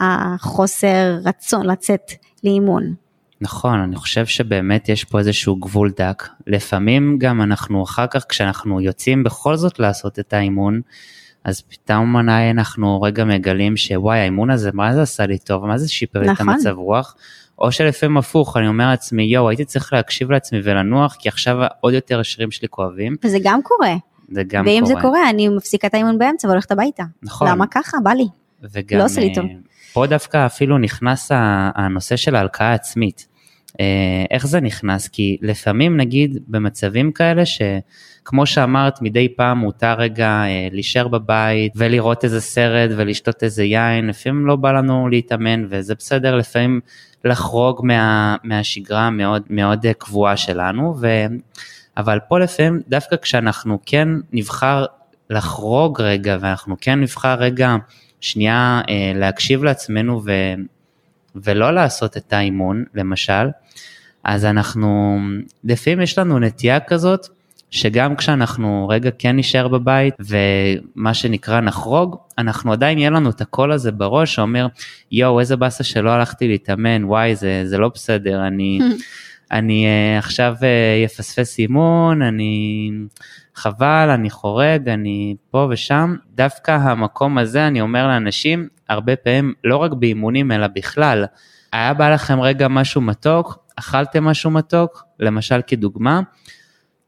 החוסר 0.00 1.18
רצון 1.24 1.66
לצאת 1.66 2.12
לאימון. 2.44 2.94
נכון, 3.40 3.78
אני 3.78 3.96
חושב 3.96 4.26
שבאמת 4.26 4.88
יש 4.88 5.04
פה 5.04 5.18
איזשהו 5.18 5.56
גבול 5.56 5.92
דק. 5.98 6.28
לפעמים 6.46 7.18
גם 7.18 7.42
אנחנו 7.42 7.82
אחר 7.82 8.06
כך 8.06 8.24
כשאנחנו 8.28 8.80
יוצאים 8.80 9.24
בכל 9.24 9.56
זאת 9.56 9.78
לעשות 9.78 10.18
את 10.18 10.32
האימון, 10.32 10.80
אז 11.46 11.62
פתאום 11.62 12.16
אנחנו 12.28 13.02
רגע 13.02 13.24
מגלים 13.24 13.76
שוואי 13.76 14.18
האימון 14.18 14.50
הזה 14.50 14.70
מה 14.74 14.94
זה 14.94 15.02
עשה 15.02 15.26
לי 15.26 15.38
טוב, 15.38 15.66
מה 15.66 15.78
זה 15.78 15.88
שיפר 15.88 16.18
לי 16.18 16.26
את 16.26 16.30
נכון. 16.30 16.48
המצב 16.48 16.70
רוח, 16.78 17.14
או 17.58 17.72
שלפעמים 17.72 18.16
הפוך, 18.16 18.56
אני 18.56 18.68
אומר 18.68 18.88
לעצמי 18.88 19.22
יואו 19.22 19.48
הייתי 19.48 19.64
צריך 19.64 19.92
להקשיב 19.92 20.30
לעצמי 20.30 20.60
ולנוח 20.64 21.16
כי 21.18 21.28
עכשיו 21.28 21.56
עוד 21.80 21.94
יותר 21.94 22.20
השרירים 22.20 22.50
שלי 22.50 22.68
כואבים, 22.68 23.16
וזה 23.24 23.38
גם 23.42 23.60
קורה. 23.62 23.96
זה 24.28 24.42
גם 24.46 24.64
ואם 24.66 24.82
קורה. 24.84 24.94
זה 24.94 25.00
קורה, 25.00 25.30
אני 25.30 25.48
מפסיקה 25.48 25.86
את 25.86 25.94
האימון 25.94 26.18
באמצע 26.18 26.48
והולכת 26.48 26.70
הביתה. 26.70 27.04
נכון. 27.22 27.48
למה 27.48 27.66
ככה? 27.66 27.96
בא 28.02 28.10
לי. 28.10 28.26
וגם 28.62 28.98
לא 28.98 29.04
עושה 29.04 29.20
לי 29.20 29.34
טוב. 29.34 29.44
אה, 29.44 29.50
פה 29.92 30.06
דווקא 30.06 30.46
אפילו 30.46 30.78
נכנס 30.78 31.28
הנושא 31.74 32.16
של 32.16 32.34
ההלקאה 32.34 32.66
העצמית. 32.66 33.26
אה, 33.80 34.24
איך 34.30 34.46
זה 34.46 34.60
נכנס? 34.60 35.08
כי 35.08 35.36
לפעמים 35.42 35.96
נגיד 35.96 36.38
במצבים 36.48 37.12
כאלה 37.12 37.42
שכמו 38.26 38.46
שאמרת 38.46 39.02
מדי 39.02 39.28
פעם 39.28 39.58
מותר 39.58 39.94
רגע 39.98 40.28
אה, 40.28 40.68
להישאר 40.72 41.08
בבית 41.08 41.72
ולראות 41.76 42.24
איזה 42.24 42.40
סרט 42.40 42.90
ולשתות 42.96 43.42
איזה 43.42 43.64
יין, 43.64 44.06
לפעמים 44.06 44.46
לא 44.46 44.56
בא 44.56 44.72
לנו 44.72 45.08
להתאמן 45.08 45.64
וזה 45.68 45.94
בסדר 45.94 46.36
לפעמים 46.36 46.80
לחרוג 47.24 47.80
מה, 47.84 48.36
מהשגרה 48.44 49.00
המאוד 49.00 49.42
מאוד 49.50 49.86
אה, 49.86 49.94
קבועה 49.94 50.36
שלנו, 50.36 50.94
ו... 51.00 51.06
אבל 51.96 52.18
פה 52.28 52.38
לפעמים 52.38 52.80
דווקא 52.88 53.16
כשאנחנו 53.16 53.78
כן 53.86 54.08
נבחר 54.32 54.84
לחרוג 55.30 56.00
רגע 56.00 56.36
ואנחנו 56.40 56.76
כן 56.80 57.00
נבחר 57.00 57.34
רגע 57.34 57.76
שנייה 58.20 58.80
אה, 58.88 59.12
להקשיב 59.14 59.64
לעצמנו 59.64 60.22
ו, 60.24 60.32
ולא 61.34 61.70
לעשות 61.70 62.16
את 62.16 62.32
האימון 62.32 62.84
למשל, 62.94 63.48
אז 64.24 64.44
אנחנו, 64.44 65.18
לפעמים 65.64 66.00
יש 66.00 66.18
לנו 66.18 66.38
נטייה 66.38 66.80
כזאת 66.80 67.28
שגם 67.70 68.16
כשאנחנו 68.16 68.88
רגע 68.90 69.10
כן 69.18 69.36
נשאר 69.36 69.68
בבית 69.68 70.14
ומה 70.20 71.14
שנקרא 71.14 71.60
נחרוג, 71.60 72.16
אנחנו 72.38 72.72
עדיין 72.72 72.98
יהיה 72.98 73.10
לנו 73.10 73.30
את 73.30 73.40
הקול 73.40 73.72
הזה 73.72 73.92
בראש 73.92 74.34
שאומר 74.34 74.66
יואו 75.12 75.40
איזה 75.40 75.56
באסה 75.56 75.84
שלא 75.84 76.10
הלכתי 76.10 76.48
להתאמן, 76.48 77.04
וואי 77.04 77.36
זה, 77.36 77.62
זה 77.64 77.78
לא 77.78 77.88
בסדר, 77.94 78.46
אני, 78.46 78.78
אני 79.52 79.86
אה, 79.86 80.18
עכשיו 80.18 80.54
אה, 80.62 81.04
אפספס 81.04 81.58
אימון, 81.58 82.22
אני 82.22 82.90
חבל, 83.54 84.08
אני 84.14 84.30
חורג, 84.30 84.88
אני 84.88 85.36
פה 85.50 85.68
ושם. 85.70 86.14
דווקא 86.34 86.70
המקום 86.70 87.38
הזה, 87.38 87.66
אני 87.66 87.80
אומר 87.80 88.06
לאנשים, 88.06 88.68
הרבה 88.88 89.16
פעמים, 89.16 89.54
לא 89.64 89.76
רק 89.76 89.92
באימונים, 89.92 90.52
אלא 90.52 90.66
בכלל, 90.66 91.24
היה 91.72 91.94
בא 91.94 92.14
לכם 92.14 92.40
רגע 92.40 92.68
משהו 92.68 93.00
מתוק, 93.00 93.58
אכלתם 93.76 94.24
משהו 94.24 94.50
מתוק, 94.50 95.04
למשל 95.20 95.60
כדוגמה, 95.66 96.20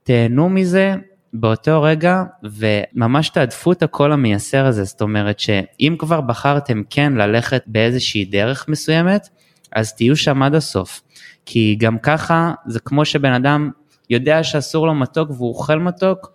תהנו 0.09 0.49
מזה 0.49 0.95
באותו 1.33 1.83
רגע 1.83 2.23
וממש 2.43 3.29
תעדפו 3.29 3.73
את 3.73 3.83
הקול 3.83 4.13
המייסר 4.13 4.67
הזה, 4.67 4.85
זאת 4.85 5.01
אומרת 5.01 5.41
שאם 5.41 5.97
כבר 5.99 6.21
בחרתם 6.21 6.83
כן 6.91 7.13
ללכת 7.13 7.63
באיזושהי 7.67 8.25
דרך 8.25 8.69
מסוימת, 8.69 9.29
אז 9.73 9.95
תהיו 9.95 10.17
שם 10.17 10.43
עד 10.43 10.55
הסוף. 10.55 11.03
כי 11.47 11.77
גם 11.79 11.99
ככה 11.99 12.53
זה 12.67 12.81
כמו 12.81 13.05
שבן 13.05 13.33
אדם 13.33 13.71
יודע 14.11 14.45
שאסור 14.45 14.87
לו 14.87 14.95
מתוק 14.95 15.31
והוא 15.31 15.49
אוכל 15.49 15.79
מתוק, 15.79 16.33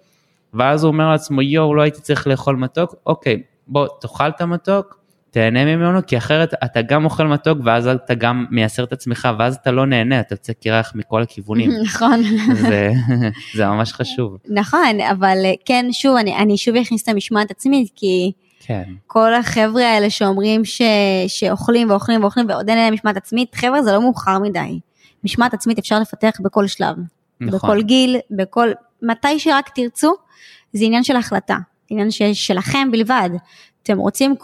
ואז 0.54 0.84
הוא 0.84 0.92
אומר 0.92 1.12
לעצמו 1.12 1.42
יואו 1.42 1.76
לא 1.76 1.82
הייתי 1.82 2.02
צריך 2.02 2.28
לאכול 2.28 2.56
מתוק, 2.56 2.96
אוקיי 3.06 3.44
בוא 3.68 3.88
תאכל 4.02 4.30
את 4.30 4.42
המתוק, 4.42 5.00
תהנה 5.34 5.66
ממנו 5.66 6.00
כי 6.08 6.18
אחרת 6.18 6.54
אתה 6.64 6.82
גם 6.82 7.06
אוכל 7.06 7.28
מתוק 7.28 7.58
ואז 7.64 7.88
אתה 7.88 8.14
גם 8.14 8.46
מייסר 8.52 8.84
את 8.84 8.94
עצמך 8.94 9.30
ואז 9.40 9.56
אתה 9.56 9.72
לא 9.72 9.86
נהנה, 9.86 10.20
אתה 10.20 10.34
יוצא 10.34 10.54
קירח 10.54 10.92
מכל 10.96 11.22
הכיוונים. 11.22 11.72
נכון. 11.86 12.24
זה, 12.54 12.92
זה 13.56 13.68
ממש 13.68 13.94
חשוב. 13.94 14.38
נכון, 14.50 15.02
אבל 15.12 15.38
אה, 15.46 15.54
כן, 15.66 15.86
שוב, 15.92 16.16
אני, 16.16 16.38
אני 16.38 16.58
שוב 16.58 16.76
אכניס 16.76 17.04
את 17.04 17.08
המשמעת 17.08 17.52
עצמית, 17.52 17.92
כי 17.96 18.32
כן, 18.60 18.84
כל 19.08 19.34
החבר'ה 19.34 19.84
האלה 19.84 20.10
שאומרים 20.10 20.66
ש, 20.66 20.82
שאוכלים 21.28 21.90
ואוכלים 21.90 22.22
ואוכלים 22.22 22.50
ועוד 22.50 22.70
אין 22.70 22.78
להם 22.78 22.94
משמעת 22.94 23.18
עצמית, 23.18 23.56
חבר'ה 23.56 23.84
זה 23.84 23.92
לא 23.92 24.02
מאוחר 24.02 24.40
מדי. 24.40 24.80
משמעת 25.24 25.54
עצמית 25.54 25.80
אפשר 25.80 26.00
לפתח 26.00 26.32
בכל 26.42 26.68
שלב, 26.68 26.96
נכון. 27.42 27.60
בכל 27.60 27.82
גיל, 27.82 28.18
בכל, 28.32 28.70
מתי 29.02 29.40
שרק 29.40 29.70
תרצו, 29.76 30.14
זה 30.74 30.86
עניין 30.86 31.04
של 31.04 31.16
החלטה, 31.16 31.58
עניין 31.90 32.12
ש, 32.12 32.22
שלכם 32.22 32.92
בלבד. 32.92 33.30
אתם 33.84 33.98
רוצים, 33.98 34.36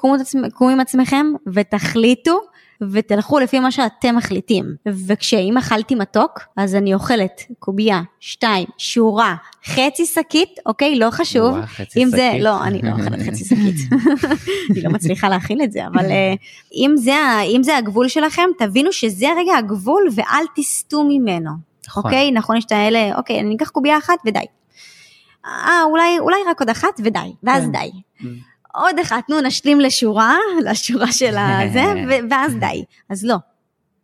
קומו, 0.53 0.69
עם 0.69 0.79
עצמכם 0.79 1.25
ותחליטו 1.53 2.39
ותלכו 2.91 3.39
לפי 3.39 3.59
מה 3.59 3.71
שאתם 3.71 4.15
מחליטים. 4.15 4.65
וכשאם 4.85 5.57
אכלתי 5.57 5.95
מתוק, 5.95 6.39
אז 6.57 6.75
אני 6.75 6.93
אוכלת 6.93 7.41
קובייה, 7.59 8.01
שתיים, 8.19 8.67
שורה, 8.77 9.35
חצי 9.65 10.05
שקית, 10.05 10.49
אוקיי? 10.65 10.99
לא 10.99 11.11
חשוב. 11.11 11.53
וואו, 11.53 11.65
חצי 11.65 12.03
אם 12.03 12.09
זה, 12.09 12.29
שקית. 12.31 12.43
לא, 12.43 12.63
אני 12.63 12.81
לא 12.83 12.91
אוכלת 12.91 13.19
חצי 13.27 13.45
שקית. 13.45 13.75
אני 14.71 14.81
לא 14.81 14.89
מצליחה 14.89 15.29
להכיל 15.29 15.63
את 15.63 15.71
זה, 15.71 15.87
אבל 15.87 16.05
אה, 16.05 16.33
אם 16.73 16.93
זה, 16.97 17.13
אם 17.55 17.63
זה 17.63 17.77
הגבול 17.77 18.07
שלכם, 18.07 18.49
תבינו 18.57 18.91
שזה 18.91 19.27
רגע 19.37 19.57
הגבול 19.57 20.07
ואל 20.15 20.45
תסטו 20.55 21.03
ממנו. 21.03 21.51
נכון. 21.87 22.03
אוקיי? 22.05 22.31
נכון, 22.31 22.57
יש 22.57 22.65
את 22.65 22.71
האלה, 22.71 23.17
אוקיי, 23.17 23.39
אני 23.39 23.55
אקח 23.55 23.69
קובייה 23.69 23.97
אחת 23.97 24.17
ודי. 24.25 24.39
אה, 25.45 25.83
אולי, 25.83 26.19
אולי 26.19 26.37
רק 26.49 26.59
עוד 26.59 26.69
אחת 26.69 26.99
ודי, 27.03 27.19
ואז 27.43 27.63
כן. 27.63 27.71
די. 27.71 27.91
עוד 28.73 28.99
אחת, 28.99 29.29
נו, 29.29 29.41
נשלים 29.41 29.79
לשורה, 29.79 30.37
לשורה 30.63 31.11
של 31.11 31.35
הזה, 31.37 31.83
ואז 32.29 32.55
די. 32.55 32.83
אז 33.09 33.25
לא. 33.25 33.35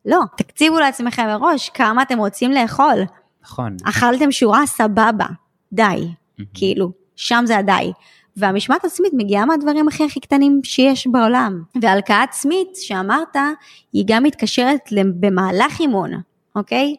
לא, 0.06 0.20
תקציבו 0.38 0.80
לעצמכם 0.80 1.28
מראש 1.28 1.70
כמה 1.70 2.02
אתם 2.02 2.18
רוצים 2.18 2.52
לאכול. 2.52 3.04
נכון. 3.44 3.78
אכלתם 3.84 4.32
שורה, 4.32 4.66
סבבה, 4.66 5.26
די. 5.74 6.08
כאילו, 6.54 6.92
שם 7.16 7.44
זה 7.48 7.58
הדי. 7.58 7.92
והמשמעת 8.38 8.86
עצמית 8.86 9.14
מגיעה 9.14 9.46
מהדברים 9.46 9.88
הכי 9.88 10.06
הכי 10.06 10.20
קטנים 10.20 10.62
שיש 10.64 11.08
בעולם. 11.08 11.64
והלקאה 11.82 12.24
עצמית 12.24 12.68
שאמרת, 12.76 13.36
היא 13.94 14.04
גם 14.08 14.24
מתקשרת 14.24 14.90
במהלך 15.20 15.80
אימון, 15.80 16.12
אוקיי? 16.56 16.96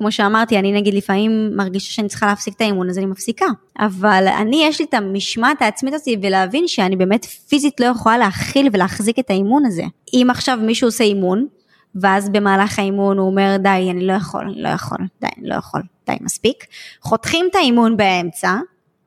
כמו 0.00 0.12
שאמרתי, 0.12 0.58
אני 0.58 0.72
נגיד 0.72 0.94
לפעמים 0.94 1.56
מרגישה 1.56 1.92
שאני 1.92 2.08
צריכה 2.08 2.26
להפסיק 2.26 2.54
את 2.56 2.60
האימון, 2.60 2.90
אז 2.90 2.98
אני 2.98 3.06
מפסיקה. 3.06 3.46
אבל 3.78 4.28
אני, 4.38 4.64
יש 4.64 4.80
לי 4.80 4.86
את 4.88 4.94
המשמעת 4.94 5.62
העצמית 5.62 5.94
הזאת 5.94 6.08
ולהבין 6.22 6.68
שאני 6.68 6.96
באמת 6.96 7.24
פיזית 7.24 7.80
לא 7.80 7.86
יכולה 7.86 8.18
להכיל 8.18 8.68
ולהחזיק 8.72 9.18
את 9.18 9.30
האימון 9.30 9.66
הזה. 9.66 9.82
אם 10.12 10.26
עכשיו 10.30 10.58
מישהו 10.62 10.88
עושה 10.88 11.04
אימון, 11.04 11.46
ואז 11.94 12.28
במהלך 12.28 12.78
האימון 12.78 13.18
הוא 13.18 13.26
אומר, 13.26 13.56
די, 13.56 13.88
אני 13.90 14.06
לא 14.06 14.12
יכול, 14.12 14.44
אני 14.44 14.62
לא 14.62 14.68
יכול, 14.68 14.98
די, 15.20 15.28
אני 15.38 15.48
לא 15.48 15.54
יכול, 15.54 15.82
די, 16.06 16.16
מספיק. 16.20 16.64
חותכים 17.02 17.46
את 17.50 17.54
האימון 17.54 17.96
באמצע, 17.96 18.56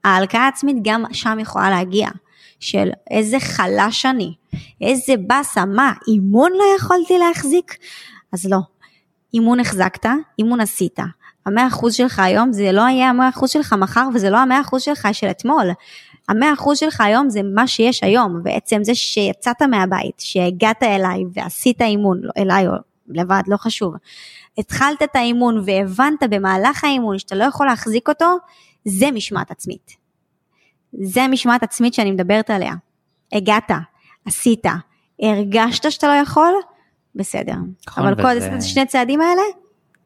ההלקאה 0.03 0.41
העצמית 0.41 0.77
גם 0.84 1.03
שם 1.12 1.38
יכולה 1.41 1.69
להגיע. 1.69 2.10
של 2.60 2.89
איזה 3.12 3.39
חלש 3.39 4.06
אני, 4.06 4.34
איזה 4.82 5.13
באסה, 5.27 5.65
מה, 5.65 5.93
אימון 6.08 6.51
לא 6.51 6.63
יכולתי 6.79 7.17
להחזיק? 7.17 7.77
אז 8.34 8.45
לא, 8.45 8.58
אימון 9.34 9.60
החזקת, 9.60 10.10
אימון 10.39 10.60
עשית. 10.60 11.00
המאה 11.46 11.67
אחוז 11.67 11.93
שלך 11.93 12.19
היום 12.19 12.54
זה 12.54 12.72
לא 12.72 12.82
יהיה 12.82 13.10
המאה 13.10 13.30
אחוז 13.30 13.50
שלך 13.50 13.74
מחר 13.74 14.08
וזה 14.13 14.30
לא 14.30 14.38
המאה 14.38 14.62
אחוז 14.62 14.82
שלך 14.82 15.08
של 15.12 15.28
אתמול. 15.28 15.65
המאה 16.30 16.54
אחוז 16.54 16.78
שלך 16.78 17.02
היום 17.02 17.30
זה 17.30 17.41
מה 17.43 17.67
שיש 17.67 18.04
היום, 18.04 18.43
בעצם 18.43 18.84
זה 18.84 18.96
שיצאת 18.96 19.62
מהבית, 19.62 20.19
שהגעת 20.19 20.84
אליי 20.84 21.24
ועשית 21.34 21.82
אימון, 21.82 22.19
לא 22.24 22.32
אליי 22.38 22.67
או 22.67 22.74
לבד, 23.08 23.41
לא 23.48 23.58
חשוב. 23.58 23.93
התחלת 24.58 25.04
את 25.04 25.15
האימון 25.15 25.63
והבנת 25.65 26.24
במהלך 26.30 26.84
האימון 26.84 27.19
שאתה 27.19 27.36
לא 27.36 27.43
יכול 27.43 27.65
להחזיק 27.65 28.10
אותו, 28.10 28.38
זה 28.86 29.12
משמעת 29.12 29.52
עצמית. 29.52 29.91
זה 31.02 31.28
משמעת 31.28 31.63
עצמית 31.63 31.93
שאני 31.93 32.12
מדברת 32.12 32.50
עליה. 32.50 32.74
הגעת, 33.32 33.72
עשית, 34.26 34.65
הרגשת 35.22 35.91
שאתה 35.91 36.08
לא 36.08 36.13
יכול, 36.13 36.54
בסדר. 37.15 37.56
נכון, 37.88 38.08
אבל 38.08 38.15
כל 38.15 38.28
וזה- 38.38 38.38
עשית 38.38 38.54
את 38.54 38.62
שני 38.62 38.82
הצעדים 38.82 39.21
האלה, 39.21 39.41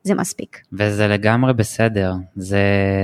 זה 0.04 0.16
מספיק. 0.16 0.58
וזה 0.74 1.08
לגמרי 1.08 1.54
בסדר, 1.54 2.14
זה, 2.36 2.62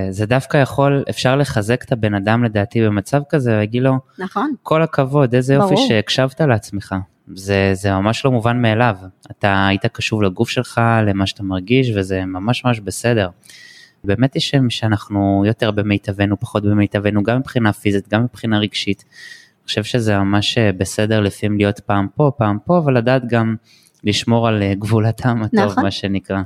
זה 0.10 0.26
דווקא 0.26 0.58
יכול, 0.58 1.04
אפשר 1.10 1.36
לחזק 1.36 1.84
את 1.84 1.92
הבן 1.92 2.14
אדם 2.14 2.44
לדעתי 2.44 2.82
במצב 2.86 3.22
כזה, 3.30 3.52
ולהגיד 3.52 3.84
לו, 3.84 3.94
נכון. 4.20 4.54
כל 4.64 4.82
הכבוד, 4.82 5.36
איזה 5.36 5.54
יופי 5.54 5.74
ברור. 5.76 5.88
שהקשבת 5.88 6.42
לעצמך. 6.42 6.96
זה, 7.36 7.72
זה 7.74 7.92
ממש 7.92 8.26
לא 8.26 8.32
מובן 8.32 8.62
מאליו. 8.62 8.96
אתה 9.32 9.68
היית 9.68 9.86
קשוב 9.86 10.24
לגוף 10.24 10.50
שלך, 10.50 10.82
למה 11.08 11.26
שאתה 11.26 11.44
מרגיש, 11.44 11.92
וזה 11.96 12.26
ממש 12.26 12.66
ממש 12.66 12.80
בסדר. 12.80 13.30
באמת 14.04 14.36
יש 14.36 14.50
שם 14.50 14.70
שאנחנו 14.70 15.44
יותר 15.48 15.72
במיטבנו, 15.72 16.40
פחות 16.40 16.64
במיטבנו, 16.64 17.24
גם 17.24 17.38
מבחינה 17.38 17.74
פיזית, 17.74 18.10
גם 18.10 18.24
מבחינה 18.24 18.60
רגשית. 18.60 19.04
אני 19.10 19.68
חושב 19.68 19.84
שזה 19.84 20.18
ממש 20.18 20.58
אה, 20.58 20.72
בסדר 20.72 21.20
לפעמים 21.20 21.58
להיות 21.58 21.80
פעם 21.80 22.08
פה, 22.16 22.32
פעם 22.38 22.58
פה, 22.66 22.78
אבל 22.78 22.98
לדעת 22.98 23.28
גם 23.28 23.56
לשמור 24.04 24.48
על 24.48 24.64
אה, 24.64 24.74
גבול 24.76 25.06
הטעם 25.06 25.44
הטוב, 25.44 25.60
נכון. 25.60 25.84
מה 25.84 25.92
שנקרא. 25.92 26.42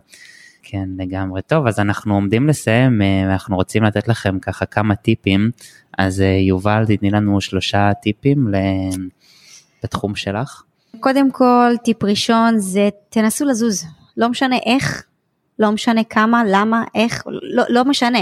כן, 0.63 0.89
לגמרי. 0.97 1.41
טוב, 1.41 1.67
אז 1.67 1.79
אנחנו 1.79 2.13
עומדים 2.13 2.47
לסיים, 2.47 3.01
אה, 3.01 3.23
ואנחנו 3.27 3.55
רוצים 3.55 3.83
לתת 3.83 4.07
לכם 4.07 4.39
ככה 4.39 4.65
כמה 4.65 4.95
טיפים. 4.95 5.51
אז 5.97 6.21
אה, 6.21 6.25
יובל, 6.27 6.85
תתני 6.87 7.09
לנו 7.09 7.41
שלושה 7.41 7.91
טיפים 8.01 8.47
בתחום 9.83 10.15
שלך. 10.15 10.63
קודם 10.99 11.31
כל, 11.31 11.71
טיפ 11.83 12.03
ראשון 12.03 12.57
זה 12.57 12.89
תנסו 13.09 13.45
לזוז. 13.45 13.85
לא 14.17 14.29
משנה 14.29 14.55
איך, 14.65 15.03
לא 15.59 15.71
משנה 15.71 16.03
כמה, 16.03 16.43
למה, 16.47 16.83
איך, 16.95 17.23
לא, 17.27 17.63
לא 17.69 17.85
משנה. 17.85 18.19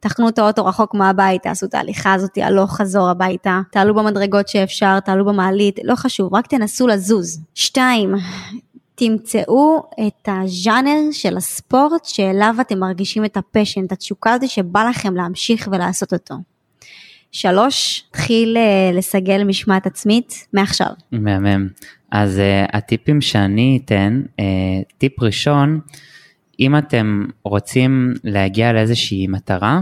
תחנו 0.00 0.28
את 0.28 0.38
האוטו 0.38 0.64
רחוק 0.64 0.94
מהבית, 0.94 1.42
תעשו 1.42 1.66
את 1.66 1.74
ההליכה 1.74 2.14
הזאת 2.14 2.38
הלוך 2.38 2.76
חזור 2.76 3.08
הביתה, 3.08 3.60
תעלו 3.72 3.94
במדרגות 3.94 4.48
שאפשר, 4.48 5.00
תעלו 5.00 5.24
במעלית, 5.24 5.78
לא 5.84 5.94
חשוב, 5.94 6.34
רק 6.34 6.46
תנסו 6.46 6.86
לזוז. 6.86 7.40
שתיים, 7.54 8.14
תמצאו 8.98 9.90
את 10.06 10.28
הז'אנר 10.28 10.98
של 11.12 11.36
הספורט 11.36 12.04
שאליו 12.04 12.54
אתם 12.60 12.78
מרגישים 12.78 13.24
את 13.24 13.36
הפשן, 13.36 13.84
את 13.84 13.92
התשוקה 13.92 14.32
הזאת 14.32 14.50
שבא 14.50 14.84
לכם 14.88 15.16
להמשיך 15.16 15.68
ולעשות 15.72 16.12
אותו. 16.12 16.34
שלוש, 17.32 18.04
תחיל 18.10 18.56
אה, 18.56 18.90
לסגל 18.98 19.44
משמעת 19.44 19.86
עצמית 19.86 20.46
מעכשיו. 20.52 20.88
מהמם. 21.12 21.68
אז 22.10 22.38
uh, 22.38 22.76
הטיפים 22.76 23.20
שאני 23.20 23.80
אתן, 23.84 24.22
uh, 24.40 24.42
טיפ 24.98 25.22
ראשון, 25.22 25.80
אם 26.60 26.78
אתם 26.78 27.26
רוצים 27.44 28.14
להגיע 28.24 28.72
לאיזושהי 28.72 29.26
מטרה, 29.26 29.80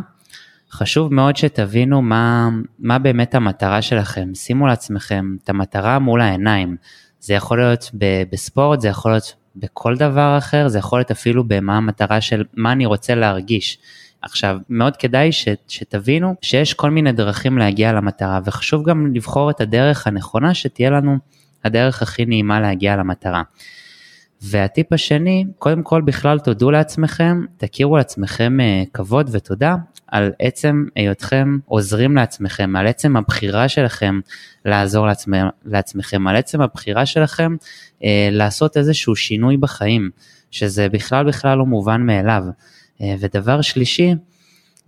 חשוב 0.70 1.14
מאוד 1.14 1.36
שתבינו 1.36 2.02
מה, 2.02 2.48
מה 2.78 2.98
באמת 2.98 3.34
המטרה 3.34 3.82
שלכם. 3.82 4.34
שימו 4.34 4.66
לעצמכם 4.66 5.36
את 5.44 5.48
המטרה 5.48 5.98
מול 5.98 6.20
העיניים. 6.20 6.76
זה 7.24 7.34
יכול 7.34 7.58
להיות 7.58 7.90
בספורט, 8.32 8.80
זה 8.80 8.88
יכול 8.88 9.10
להיות 9.10 9.34
בכל 9.56 9.96
דבר 9.96 10.38
אחר, 10.38 10.68
זה 10.68 10.78
יכול 10.78 10.98
להיות 10.98 11.10
אפילו 11.10 11.44
במה 11.46 11.76
המטרה 11.76 12.20
של 12.20 12.44
מה 12.54 12.72
אני 12.72 12.86
רוצה 12.86 13.14
להרגיש. 13.14 13.78
עכשיו, 14.22 14.58
מאוד 14.68 14.96
כדאי 14.96 15.32
ש, 15.32 15.48
שתבינו 15.68 16.34
שיש 16.42 16.74
כל 16.74 16.90
מיני 16.90 17.12
דרכים 17.12 17.58
להגיע 17.58 17.92
למטרה, 17.92 18.40
וחשוב 18.44 18.88
גם 18.88 19.14
לבחור 19.14 19.50
את 19.50 19.60
הדרך 19.60 20.06
הנכונה 20.06 20.54
שתהיה 20.54 20.90
לנו 20.90 21.18
הדרך 21.64 22.02
הכי 22.02 22.24
נעימה 22.24 22.60
להגיע 22.60 22.96
למטרה. 22.96 23.42
והטיפ 24.50 24.92
השני, 24.92 25.44
קודם 25.58 25.82
כל 25.82 26.00
בכלל 26.00 26.38
תודו 26.38 26.70
לעצמכם, 26.70 27.44
תכירו 27.56 27.96
לעצמכם 27.96 28.60
אה, 28.60 28.82
כבוד 28.94 29.30
ותודה 29.32 29.76
על 30.06 30.32
עצם 30.38 30.84
היותכם 30.96 31.58
עוזרים 31.64 32.16
לעצמכם, 32.16 32.76
על 32.76 32.86
עצם 32.86 33.16
הבחירה 33.16 33.68
שלכם 33.68 34.20
לעזור 34.64 35.06
לעצמכם, 35.06 35.46
לעצמכם 35.64 36.26
על 36.26 36.36
עצם 36.36 36.60
הבחירה 36.60 37.06
שלכם 37.06 37.56
אה, 38.04 38.28
לעשות 38.32 38.76
איזשהו 38.76 39.16
שינוי 39.16 39.56
בחיים, 39.56 40.10
שזה 40.50 40.88
בכלל 40.88 41.26
בכלל 41.26 41.58
לא 41.58 41.66
מובן 41.66 42.02
מאליו. 42.02 42.44
אה, 43.00 43.14
ודבר 43.20 43.60
שלישי, 43.60 44.14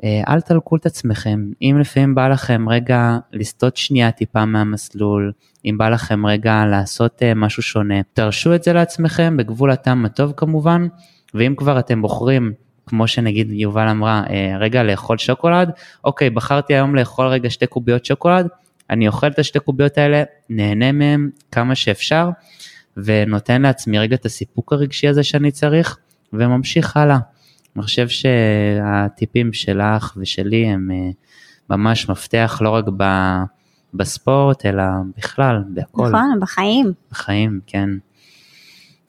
אל 0.04 0.40
תלקו 0.40 0.76
את 0.76 0.86
עצמכם, 0.86 1.50
אם 1.62 1.76
לפעמים 1.80 2.14
בא 2.14 2.28
לכם 2.28 2.68
רגע 2.68 3.18
לסטות 3.32 3.76
שנייה 3.76 4.10
טיפה 4.10 4.44
מהמסלול, 4.44 5.32
אם 5.64 5.78
בא 5.78 5.88
לכם 5.88 6.26
רגע 6.26 6.64
לעשות 6.66 7.22
אה, 7.22 7.34
משהו 7.34 7.62
שונה, 7.62 7.94
תרשו 8.12 8.54
את 8.54 8.62
זה 8.62 8.72
לעצמכם 8.72 9.36
בגבול 9.36 9.70
הטעם 9.70 10.04
הטוב 10.04 10.32
כמובן, 10.36 10.86
ואם 11.34 11.54
כבר 11.56 11.78
אתם 11.78 12.02
בוחרים, 12.02 12.52
כמו 12.86 13.06
שנגיד 13.06 13.52
יובל 13.52 13.88
אמרה, 13.88 14.22
אה, 14.30 14.56
רגע 14.60 14.82
לאכול 14.82 15.18
שוקולד, 15.18 15.70
אוקיי, 16.04 16.30
בחרתי 16.30 16.74
היום 16.74 16.94
לאכול 16.94 17.26
רגע 17.26 17.50
שתי 17.50 17.66
קוביות 17.66 18.04
שוקולד, 18.04 18.48
אני 18.90 19.08
אוכל 19.08 19.26
את 19.26 19.38
השתי 19.38 19.60
קוביות 19.60 19.98
האלה, 19.98 20.22
נהנה 20.50 20.92
מהם 20.92 21.30
כמה 21.52 21.74
שאפשר, 21.74 22.28
ונותן 22.96 23.62
לעצמי 23.62 23.98
רגע 23.98 24.16
את 24.16 24.24
הסיפוק 24.24 24.72
הרגשי 24.72 25.08
הזה 25.08 25.22
שאני 25.22 25.50
צריך, 25.50 25.98
וממשיך 26.32 26.96
הלאה. 26.96 27.18
אני 27.76 27.82
חושב 27.82 28.08
שהטיפים 28.08 29.52
שלך 29.52 30.16
ושלי 30.16 30.66
הם 30.66 30.90
אה, 30.90 31.10
ממש 31.70 32.08
מפתח 32.08 32.58
לא 32.62 32.70
רק 32.70 32.84
ב- 32.96 33.42
בספורט, 33.94 34.66
אלא 34.66 34.82
בכלל, 35.16 35.64
בהכל, 35.68 36.08
נכון, 36.08 36.38
בחיים. 36.40 36.92
בחיים, 37.10 37.60
כן. 37.66 37.88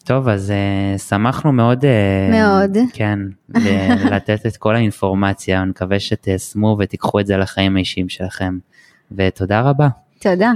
טוב, 0.03 0.29
אז 0.29 0.53
uh, 0.95 0.99
שמחנו 1.01 1.51
מאוד, 1.51 1.83
uh, 1.83 2.31
מאוד. 2.31 2.77
כן, 2.93 3.19
לתת 4.13 4.45
את 4.45 4.57
כל 4.57 4.75
האינפורמציה, 4.75 5.61
אני 5.61 5.69
מקווה 5.69 5.99
שתיישמו 5.99 6.77
ותיקחו 6.79 7.19
את 7.19 7.27
זה 7.27 7.37
לחיים 7.37 7.75
האישיים 7.75 8.09
שלכם, 8.09 8.57
ותודה 9.11 9.61
רבה. 9.61 9.87
תודה. 10.19 10.51